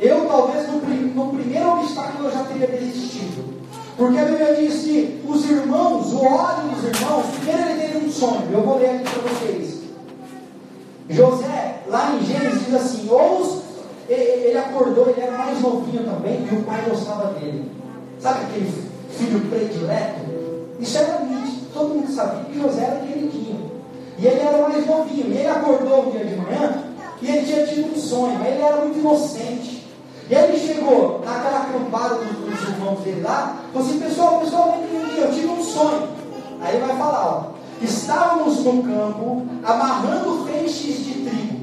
[0.00, 3.54] Eu, talvez, no, no primeiro obstáculo, eu já teria desistido.
[3.96, 8.10] Porque a Bíblia diz que os irmãos, o ódio dos irmãos, primeiro ele teve um
[8.10, 8.48] sonho.
[8.50, 9.84] Eu vou ler aqui para vocês.
[11.08, 13.62] José, lá em Gênesis, diz assim: ou
[14.12, 17.70] ele acordou, ele era mais novinho também, e o pai gostava dele.
[18.18, 20.20] Sabe aquele filho predileto?
[20.80, 23.70] Isso era nítido, todo mundo sabia que José era queridinho.
[24.18, 26.84] E ele era mais novinho, e ele acordou um dia de manhã,
[27.20, 29.84] e ele tinha tido um sonho, mas ele era muito inocente.
[30.28, 34.72] E aí ele chegou naquela acampada dos, dos irmãos dele lá, falou assim, pessoal, pessoal,
[34.72, 36.08] vem aqui, eu tive um sonho.
[36.60, 37.42] Aí ele vai falar, ó,
[37.82, 41.53] estávamos no campo, amarrando feixes de trigo.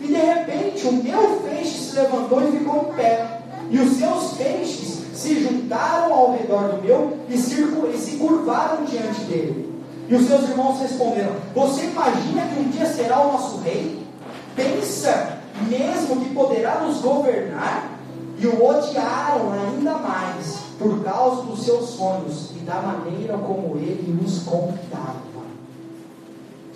[0.00, 3.40] E de repente o meu feixe se levantou e ficou em pé.
[3.70, 9.66] E os seus feixes se juntaram ao redor do meu e se curvaram diante dele.
[10.08, 14.06] E os seus irmãos responderam: Você imagina que um dia será o nosso rei?
[14.54, 17.90] Pensa mesmo que poderá nos governar?
[18.38, 24.18] E o odiaram ainda mais por causa dos seus sonhos e da maneira como ele
[24.24, 25.25] os contava.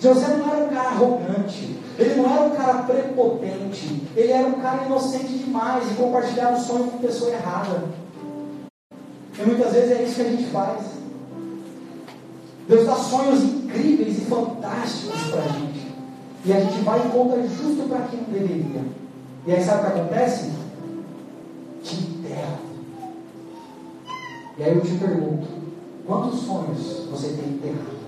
[0.01, 4.53] José não era um cara arrogante, ele não era um cara prepotente, ele era um
[4.53, 7.83] cara inocente demais e compartilhava o sonho com pessoa errada.
[9.37, 10.81] E muitas vezes é isso que a gente faz.
[12.67, 15.91] Deus dá sonhos incríveis e fantásticos para a gente.
[16.45, 18.81] E a gente vai e conta justo para quem não deveria.
[19.45, 20.51] E aí sabe o que acontece?
[21.83, 22.59] Te enterra.
[24.57, 25.47] E aí eu te pergunto:
[26.07, 28.00] quantos sonhos você tem enterrado?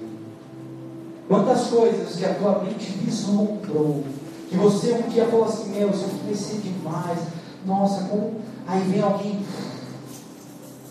[1.28, 4.04] Quantas coisas que a tua mente vislumbrou,
[4.50, 7.20] que você um dia falou assim, meu, isso aqui vai ser demais,
[7.66, 8.42] nossa, como.
[8.68, 9.44] Aí vem alguém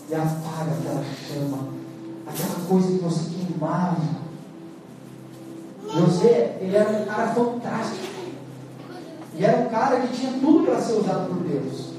[0.09, 1.69] e apaga aquela chama,
[2.27, 3.97] aquela coisa que você queimava.
[5.91, 8.13] José, ele era um cara fantástico.
[9.35, 11.93] E era um cara que tinha tudo para ser usado por Deus.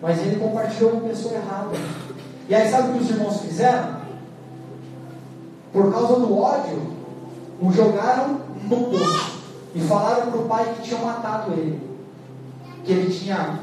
[0.00, 1.76] Mas ele compartilhou com a pessoa errada.
[2.48, 4.00] E aí sabe o que os irmãos fizeram?
[5.72, 6.93] Por causa do ódio,
[7.60, 9.38] o jogaram no poço
[9.74, 11.80] e falaram para o pai que tinham matado ele,
[12.84, 13.60] que ele tinha,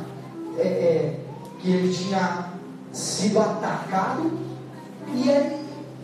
[0.58, 1.20] é, é,
[1.60, 2.50] que ele tinha
[2.92, 4.32] sido atacado
[5.14, 5.58] e ele,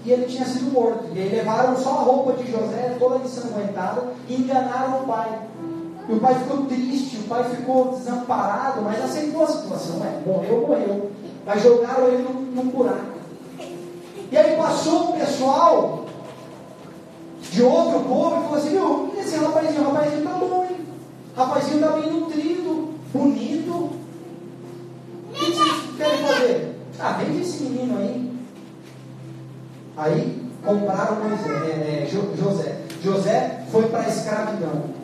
[0.06, 1.10] e ele tinha sido morto.
[1.13, 5.39] E aí levaram só a roupa de José, toda ensanguentada, e enganaram o pai.
[6.08, 10.02] E o pai ficou triste, o pai ficou desamparado, mas aceitou a situação.
[10.06, 11.12] É, morreu, morreu.
[11.45, 12.23] Mas jogaram ele
[12.54, 13.17] num, buraco.
[14.32, 16.07] E aí passou um pessoal
[17.52, 20.78] de outro povo e falou assim: Meu, esse rapazinho, rapazinho tá bom, hein?
[21.36, 23.72] Rapazinho tá bem nutrido, bonito.
[23.72, 26.76] O que vocês querem fazer?
[27.00, 28.32] Ah, vende esse menino aí.
[29.96, 32.82] Aí compraram é, é, José.
[33.02, 34.98] José foi para a escravidão.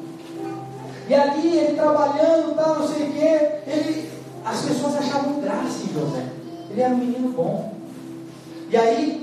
[1.08, 4.10] E ali ele trabalhando, tal, não sei o quê, ele,
[4.46, 6.26] as pessoas achavam graça em José.
[6.70, 7.74] Ele era um menino bom.
[8.70, 9.23] E aí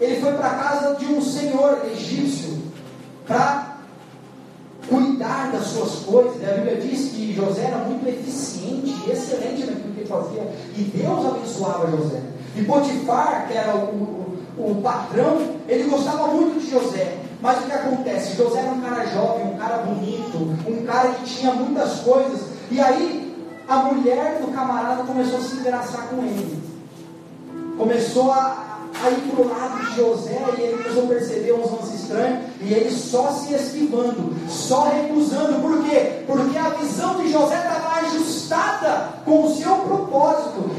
[0.00, 2.58] ele foi para a casa de um senhor egípcio
[3.26, 3.76] para
[4.88, 6.48] cuidar das suas coisas.
[6.48, 10.42] A Bíblia diz que José era muito eficiente e excelente naquilo que ele fazia.
[10.76, 12.20] E Deus abençoava José.
[12.54, 17.18] E Potifar, que era o, o, o patrão, ele gostava muito de José.
[17.40, 18.36] Mas o que acontece?
[18.36, 22.40] José era um cara jovem, um cara bonito, um cara que tinha muitas coisas.
[22.70, 23.34] E aí
[23.68, 26.62] a mulher do camarada começou a se engraçar com ele.
[27.76, 28.65] Começou a,
[29.02, 32.72] aí para o lado de José e ele começou a perceber uns lances estranhos e
[32.72, 35.60] ele só se esquivando, só recusando.
[35.60, 36.22] Por quê?
[36.26, 39.46] Porque a visão de José estava ajustada com.
[39.46, 40.70] O seu propósito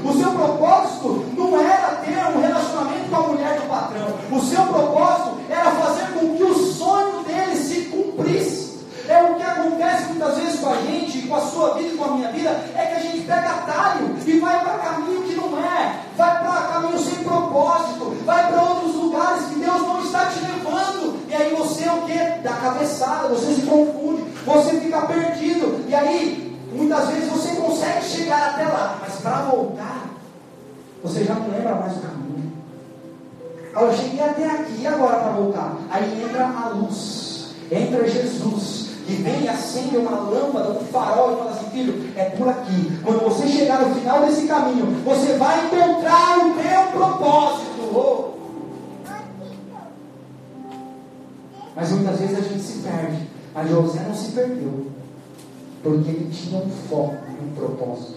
[57.77, 58.15] propósito,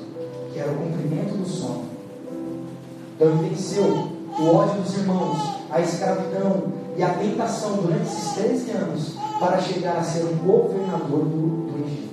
[0.52, 1.84] que era o cumprimento do sonho.
[3.14, 5.38] Então ele venceu o ódio dos irmãos,
[5.70, 11.24] a escravidão e a tentação durante esses 13 anos para chegar a ser um governador
[11.24, 12.10] do, do Egito.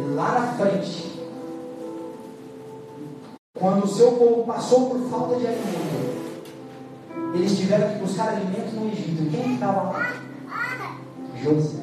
[0.00, 1.20] E lá na frente,
[3.58, 6.14] quando o seu povo passou por falta de alimento,
[7.34, 9.30] eles tiveram que buscar alimento no Egito.
[9.30, 10.16] Quem estava lá?
[11.42, 11.82] José,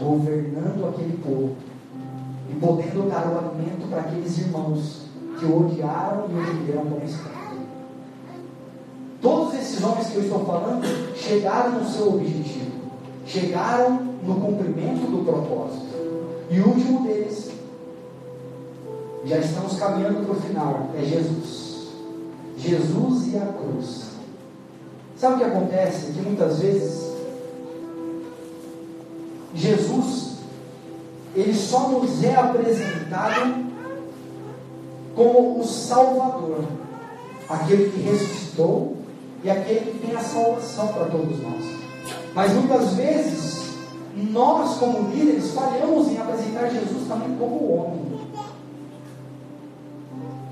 [0.00, 1.56] governando aquele povo
[2.48, 5.02] e podendo dar o alimento para aqueles irmãos
[5.38, 7.38] que o odiaram e o venderam como escravo.
[9.20, 12.72] Todos esses homens que eu estou falando chegaram no seu objetivo,
[13.26, 15.86] chegaram no cumprimento do propósito.
[16.50, 17.50] E o último deles,
[19.24, 21.88] já estamos caminhando para o final, é Jesus.
[22.56, 24.08] Jesus e a cruz.
[25.16, 26.12] Sabe o que acontece?
[26.12, 27.08] Que muitas vezes
[29.54, 30.27] Jesus
[31.38, 33.66] ele só nos é apresentado
[35.14, 36.64] como o Salvador,
[37.48, 38.96] aquele que ressuscitou
[39.44, 41.64] e aquele que tem a salvação para todos nós.
[42.34, 43.68] Mas muitas vezes
[44.16, 48.08] nós, como líderes, falhamos em apresentar Jesus também como homem.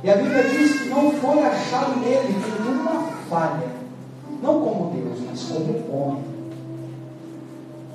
[0.04, 3.74] E a Bíblia diz que não foi achado nele nenhuma falha.
[4.40, 6.24] Não como Deus, mas como homem.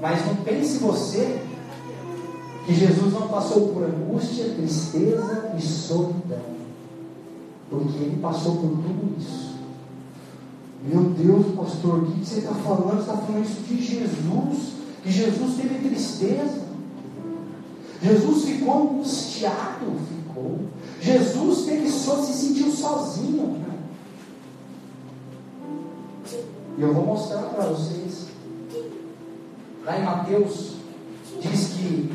[0.01, 1.39] Mas não pense você
[2.65, 6.61] que Jesus não passou por angústia, tristeza e solidão.
[7.69, 9.51] Porque ele passou por tudo isso.
[10.83, 12.97] Meu Deus, pastor, o que você está falando?
[12.97, 14.73] Você está falando isso de Jesus.
[15.03, 16.61] Que Jesus teve tristeza.
[18.03, 20.59] Jesus ficou angustiado, ficou.
[20.99, 23.61] Jesus teve só se sentiu sozinho.
[26.77, 28.27] E eu vou mostrar para vocês.
[29.85, 30.73] Lá em Mateus,
[31.41, 32.11] diz que,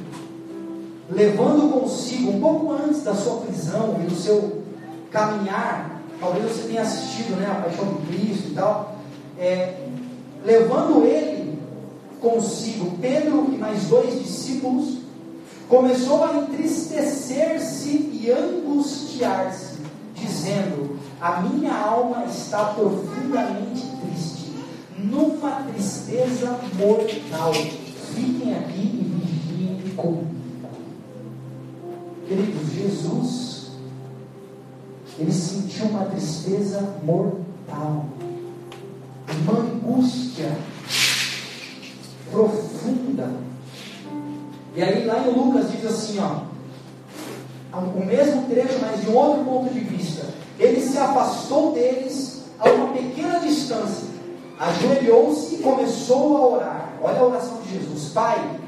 [1.10, 4.62] levando consigo, um pouco antes da sua prisão e do seu
[5.10, 8.96] caminhar, talvez você tenha assistido né, a Paixão de Cristo e tal,
[9.38, 9.86] é,
[10.44, 11.58] levando ele
[12.20, 14.98] consigo, Pedro e mais dois discípulos,
[15.68, 19.76] começou a entristecer-se e angustiar-se,
[20.14, 23.96] dizendo: A minha alma está profundamente
[24.98, 27.52] numa tristeza mortal.
[28.14, 30.35] Fiquem aqui e vigiem comigo.
[32.26, 33.66] Queridos, Jesus,
[35.18, 38.06] ele sentiu uma tristeza mortal,
[39.42, 40.56] uma angústia
[42.30, 43.30] profunda.
[44.74, 46.42] E aí lá em Lucas diz assim, ó,
[47.78, 50.26] o mesmo trecho, mas de um outro ponto de vista.
[50.58, 54.16] Ele se afastou deles a uma pequena distância
[54.58, 56.92] ajoelhou-se e começou a orar.
[57.02, 58.58] Olha a oração de Jesus: Pai,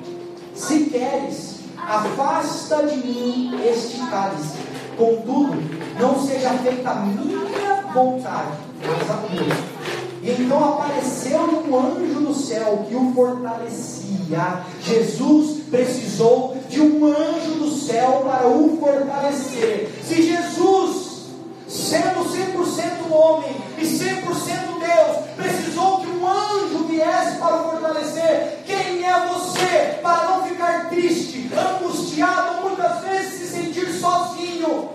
[0.55, 1.48] se queres,
[1.89, 4.59] afasta de mim este cálice.
[4.97, 5.57] Contudo,
[5.99, 9.79] não seja feita a minha vontade, mas a tua.
[10.23, 14.63] E então apareceu um anjo do céu que o fortalecia.
[14.83, 19.91] Jesus precisou de um anjo do céu para o fortalecer.
[20.05, 21.29] Se Jesus,
[21.67, 28.59] sendo 100% homem e 100% Deus, precisou que um anjo viesse para o fortalecer.
[28.67, 34.91] Quem é você para não ficar triste, angustiado, ou muitas vezes se sentir sozinho?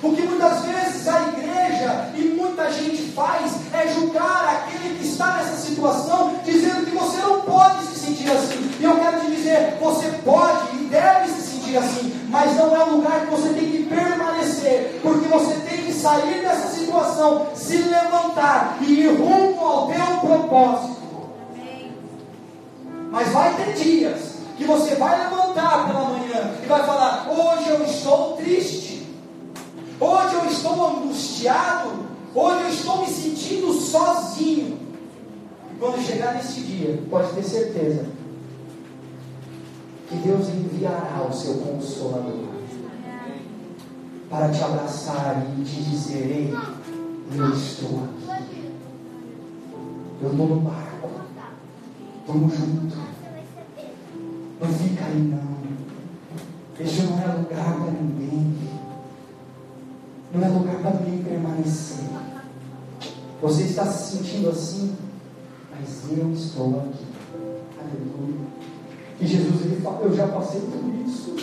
[0.00, 5.38] O que muitas vezes a igreja e muita gente faz é julgar aquele que está
[5.38, 8.70] nessa situação, dizendo que você não pode se sentir assim.
[8.78, 12.84] E eu quero te dizer, você pode e deve se sentir assim, mas não é
[12.84, 17.78] o lugar que você tem que permanecer, porque você tem que sair dessa situação, se
[17.78, 20.96] levantar e ir rumo ao teu propósito.
[23.10, 24.27] Mas vai ter dias
[24.58, 29.06] que você vai levantar pela manhã e vai falar: hoje eu estou triste.
[30.00, 32.08] Hoje eu estou angustiado.
[32.34, 34.78] Hoje eu estou me sentindo sozinho.
[35.72, 38.06] E quando chegar nesse dia, pode ter certeza
[40.08, 42.48] que Deus enviará o seu consolador
[44.28, 46.54] para te abraçar e te dizer: Ei,
[47.32, 48.72] eu estou aqui.
[50.20, 51.10] Eu estou no barco.
[52.26, 53.17] Vamos junto.
[54.60, 55.58] Não fica aí não.
[56.80, 58.54] Este não é lugar para ninguém.
[60.34, 62.04] Não é lugar para ninguém permanecer.
[63.40, 64.96] Você está se sentindo assim,
[65.70, 67.06] mas eu estou aqui.
[67.78, 68.46] Aleluia.
[69.20, 71.36] E Jesus ele fala, eu já passei por isso.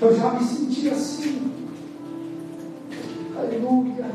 [0.00, 1.52] Eu já me senti assim.
[3.38, 4.10] Aleluia.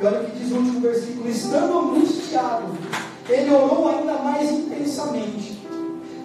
[0.00, 2.72] E olha o que diz o último versículo: estando angustiado,
[3.28, 5.53] ele orou ainda mais intensamente,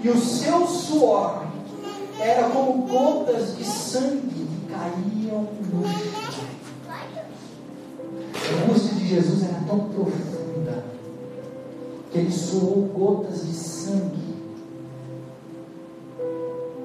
[0.02, 1.44] e o seu suor
[2.20, 6.50] era como gotas de sangue que caíam no chão.
[8.34, 10.86] A angústia de Jesus era tão profunda
[12.12, 14.30] que ele suou gotas de sangue.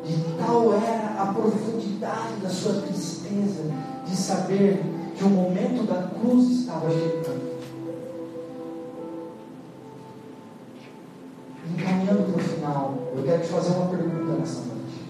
[0.04, 3.62] De tal era a profundidade da sua tristeza
[4.06, 4.82] de saber
[5.16, 7.53] que o momento da cruz estava chegando.
[13.54, 15.04] Fazer uma pergunta nessa noite.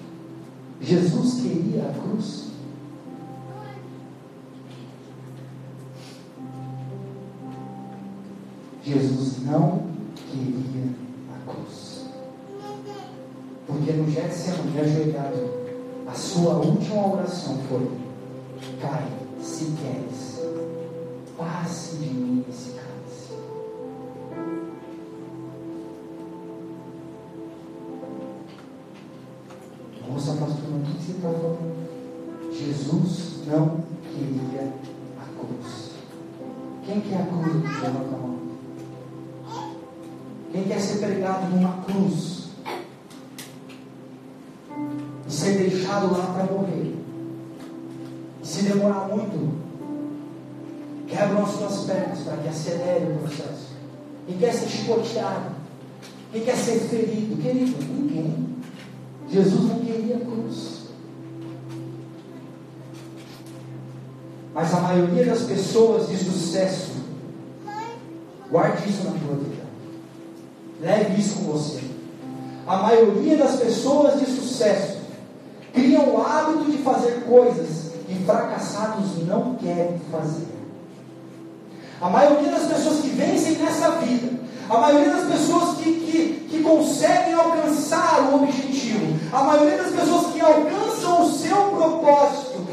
[0.80, 2.44] Jesus queria a cruz?
[8.84, 9.84] Jesus não
[10.30, 10.90] queria
[11.34, 12.04] a cruz.
[13.66, 15.50] Porque no Getsemane, ajoelhado,
[16.06, 17.90] a sua última oração foi:
[18.82, 19.08] Pai,
[19.40, 20.40] se queres,
[21.38, 23.03] passe de mim esse cálice.
[31.12, 31.84] Pastor, o que você está falando?
[32.52, 34.72] Jesus não queria
[35.20, 35.90] a cruz.
[36.86, 37.82] Quem quer a cruz?
[37.82, 38.38] Levanta a mão.
[40.52, 42.48] Quem quer ser pregado numa cruz
[45.28, 46.94] e ser deixado lá para morrer?
[48.42, 49.54] E se demorar muito,
[51.08, 53.74] quebram as suas pernas para que acelere o processo.
[54.26, 55.54] Quem quer ser chicoteado?
[56.32, 57.42] Quem quer ser ferido?
[57.42, 58.54] Querido, ninguém.
[59.28, 60.83] Jesus não queria cruz.
[64.54, 66.92] Mas a maioria das pessoas de sucesso,
[68.48, 69.64] guarde isso na tua vida.
[70.80, 71.80] Leve isso com você.
[72.66, 74.98] A maioria das pessoas de sucesso
[75.72, 80.46] criam o hábito de fazer coisas que fracassados não querem fazer.
[82.00, 84.38] A maioria das pessoas que vencem nessa vida,
[84.68, 90.32] a maioria das pessoas que, que, que conseguem alcançar o objetivo, a maioria das pessoas
[90.32, 92.66] que alcançam o seu propósito,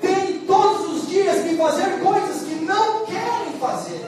[0.00, 4.04] tem todos os dias que fazer coisas que não querem fazer.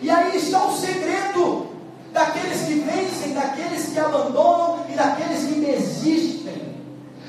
[0.00, 1.66] E aí está o segredo
[2.12, 6.74] daqueles que vencem, daqueles que abandonam e daqueles que desistem.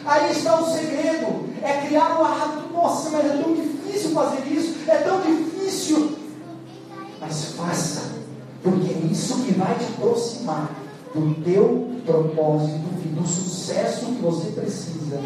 [0.05, 2.73] Aí está o segredo: é criar hábito.
[2.73, 6.17] Nossa, mas é tão difícil fazer isso, é tão difícil.
[7.19, 8.13] Mas faça,
[8.63, 10.71] porque é isso que vai te aproximar
[11.13, 15.19] do teu propósito e do sucesso que você precisa.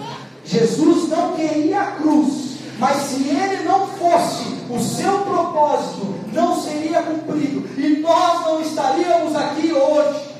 [0.43, 7.03] Jesus não queria a cruz, mas se ele não fosse, o seu propósito não seria
[7.03, 10.33] cumprido e nós não estaríamos aqui hoje.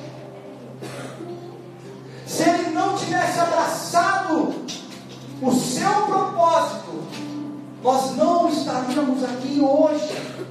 [2.25, 4.53] Se ele não tivesse abraçado
[5.41, 7.03] o seu propósito,
[7.83, 10.43] nós não estaríamos aqui hoje.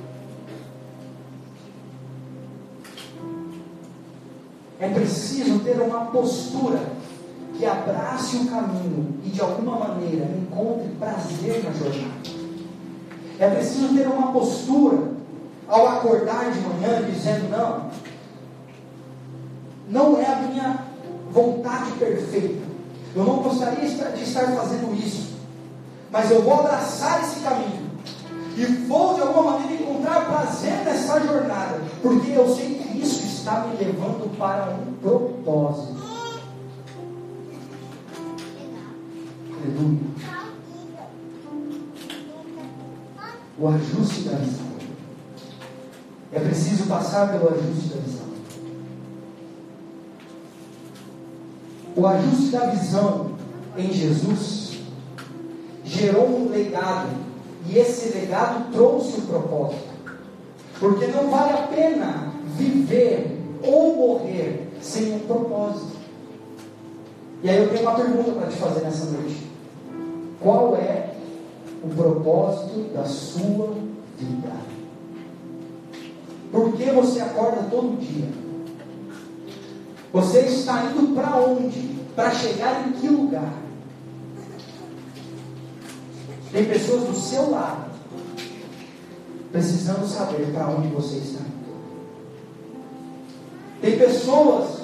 [4.79, 6.81] É preciso ter uma postura
[7.57, 12.43] que abrace o caminho e de alguma maneira encontre prazer na jornada.
[13.39, 15.13] É preciso ter uma postura
[15.69, 17.91] ao acordar de manhã dizendo: não,
[19.89, 20.79] não é a minha
[21.31, 22.63] vontade perfeita.
[23.15, 25.35] Eu não gostaria de estar fazendo isso,
[26.11, 27.91] mas eu vou abraçar esse caminho
[28.57, 33.67] e vou de alguma maneira encontrar prazer nessa jornada, porque eu sei que isso está
[33.67, 35.92] me levando para um propósito.
[39.83, 40.13] Aleluia.
[43.59, 44.67] O ajuste da visão.
[46.33, 48.27] É preciso passar pelo ajuste da visão.
[51.95, 53.33] O ajuste da visão
[53.77, 54.79] em Jesus
[55.85, 57.11] gerou um legado.
[57.67, 59.93] E esse legado trouxe um propósito.
[60.81, 65.97] Porque não vale a pena viver ou morrer sem um propósito.
[67.43, 69.52] E aí eu tenho uma pergunta para te fazer nessa noite.
[70.43, 71.15] Qual é
[71.83, 73.75] o propósito da sua
[74.19, 74.53] vida?
[76.51, 78.29] Por que você acorda todo dia?
[80.13, 82.03] Você está indo para onde?
[82.17, 83.55] Para chegar em que lugar?
[86.51, 87.93] Tem pessoas do seu lado
[89.51, 91.53] precisando saber para onde você está indo.
[93.81, 94.83] Tem pessoas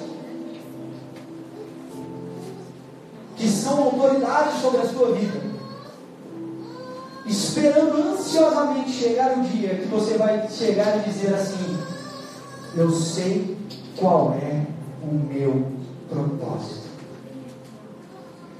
[3.69, 5.41] são autoridades sobre a sua vida,
[7.29, 11.77] esperando ansiosamente chegar o dia que você vai chegar e dizer assim:
[12.75, 13.55] Eu sei
[13.97, 14.65] qual é
[15.03, 15.65] o meu
[16.09, 16.89] propósito.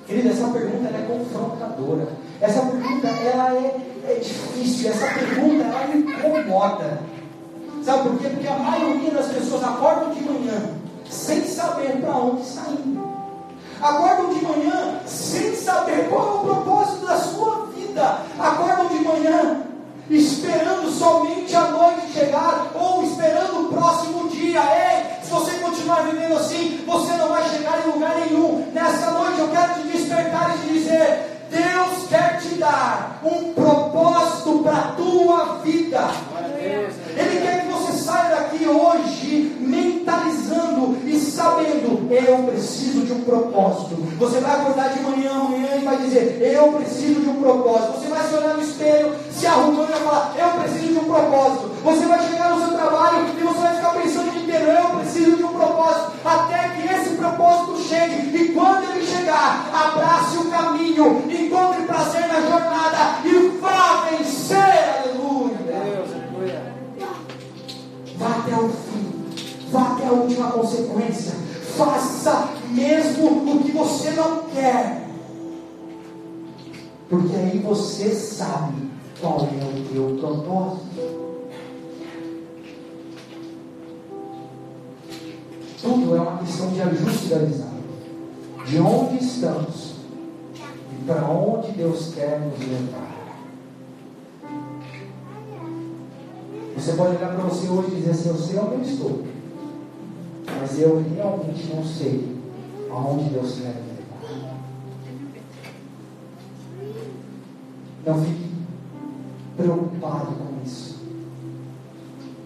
[0.06, 2.08] Querida, essa pergunta é confrontadora.
[2.42, 3.76] Essa pergunta ela é,
[4.08, 4.90] é difícil.
[4.90, 7.00] Essa pergunta ela me incomoda.
[7.84, 8.30] Sabe por quê?
[8.30, 10.76] Porque a maioria das pessoas acordam de manhã
[11.10, 13.10] sem saber para onde está indo.
[13.82, 16.99] Acordam de manhã sem saber qual é o propósito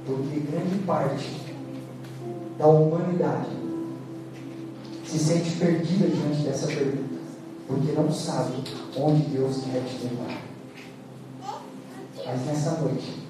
[0.05, 1.41] porque grande parte
[2.57, 3.49] da humanidade
[5.05, 7.19] se sente perdida diante dessa pergunta,
[7.67, 8.63] porque não sabe
[8.97, 10.41] onde Deus quer te levar.
[12.25, 13.23] Mas nessa noite,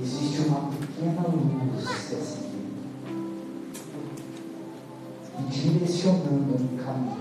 [0.00, 2.38] existe uma pequena luz dessa
[5.38, 7.20] e direcionando um caminho.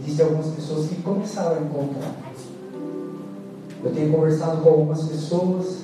[0.00, 2.14] Existem algumas pessoas que começaram a encontrar.
[3.82, 5.78] Eu tenho conversado com algumas pessoas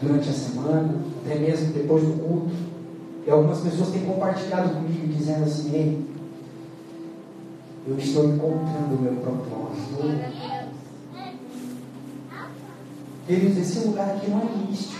[0.00, 0.94] durante a semana,
[1.24, 2.54] até mesmo depois do culto,
[3.26, 6.06] e algumas pessoas têm compartilhado comigo dizendo assim: Ei,
[7.88, 10.46] eu estou encontrando o meu propósito.
[13.26, 14.96] Queridos, esse lugar aqui não é místico.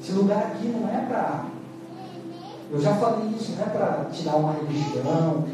[0.00, 1.46] Esse lugar aqui não é para.
[2.70, 5.44] Eu já falei isso, não é para te dar uma religião,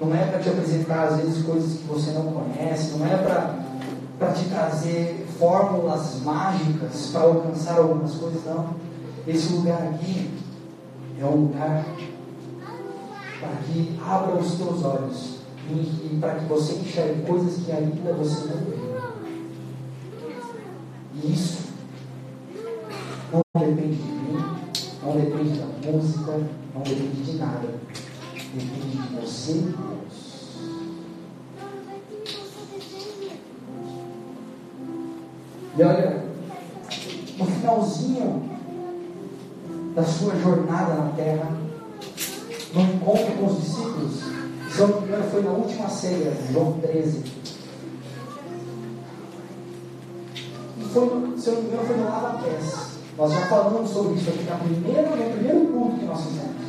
[0.00, 4.32] não é para te apresentar às vezes coisas que você não conhece, não é para
[4.32, 8.74] te trazer fórmulas mágicas para alcançar algumas coisas, não.
[9.26, 10.30] Esse lugar aqui
[11.18, 11.86] é um lugar
[13.40, 18.48] para que abra os teus olhos e, para que você enxergue coisas que ainda você
[18.48, 18.80] não vê.
[21.14, 21.70] E isso
[23.32, 24.44] não depende de mim,
[25.02, 26.32] não depende da música,
[26.74, 27.68] não depende de nada.
[28.52, 29.72] Depende de você
[35.80, 36.22] e olha,
[37.38, 38.50] no finalzinho
[39.94, 41.56] da sua jornada na terra,
[42.74, 44.20] no encontro com os discípulos,
[44.70, 47.24] se eu não me engano, foi na última ceia, João 13.
[50.76, 52.90] E foi, se eu não me engano, foi no Lava-Pés.
[53.16, 56.60] Nós já falamos sobre isso aqui na primeira, no primeiro culto que nós fizemos.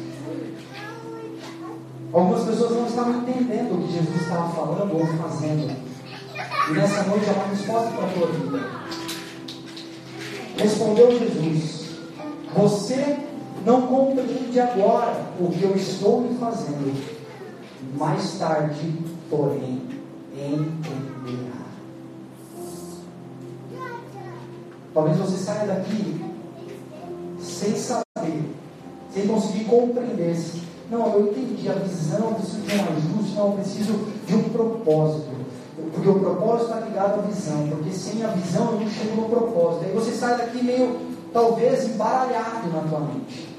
[2.13, 5.75] Algumas pessoas não estavam entendendo o que Jesus estava falando ou fazendo.
[6.69, 8.80] E nessa noite é uma resposta para a tua vida.
[10.57, 11.89] Respondeu Jesus:
[12.55, 13.17] Você
[13.65, 17.21] não compreende agora o que eu estou lhe fazendo.
[17.97, 18.93] Mais tarde,
[19.29, 19.81] porém,
[20.33, 21.61] entenderá.
[24.93, 26.21] Talvez você saia daqui
[27.39, 28.43] sem saber,
[29.13, 30.37] sem conseguir compreender.
[30.89, 33.93] Não, eu entendi a visão, preciso de um ajuste, não, eu preciso
[34.27, 35.30] de um propósito.
[35.93, 39.29] Porque o propósito está ligado à visão, porque sem a visão eu não chego no
[39.29, 39.85] propósito.
[39.85, 40.99] Aí você sai daqui meio,
[41.33, 43.49] talvez, embaralhado na tua mente.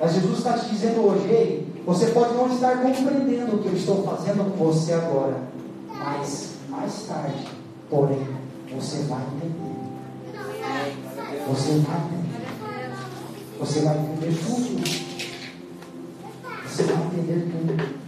[0.00, 3.74] Mas Jesus está te dizendo hoje, ei, você pode não estar compreendendo o que eu
[3.74, 5.42] estou fazendo com você agora,
[5.88, 7.46] mas mais tarde,
[7.88, 8.26] porém,
[8.74, 9.70] você vai entender.
[11.48, 12.20] Você vai entender.
[13.58, 14.80] Você vai entender tudo.
[16.66, 18.00] Você vai entender tudo.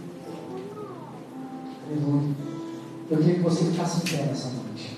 [1.85, 2.52] Aleluia.
[3.13, 4.92] Eu queria que você ficasse em pé nessa noite.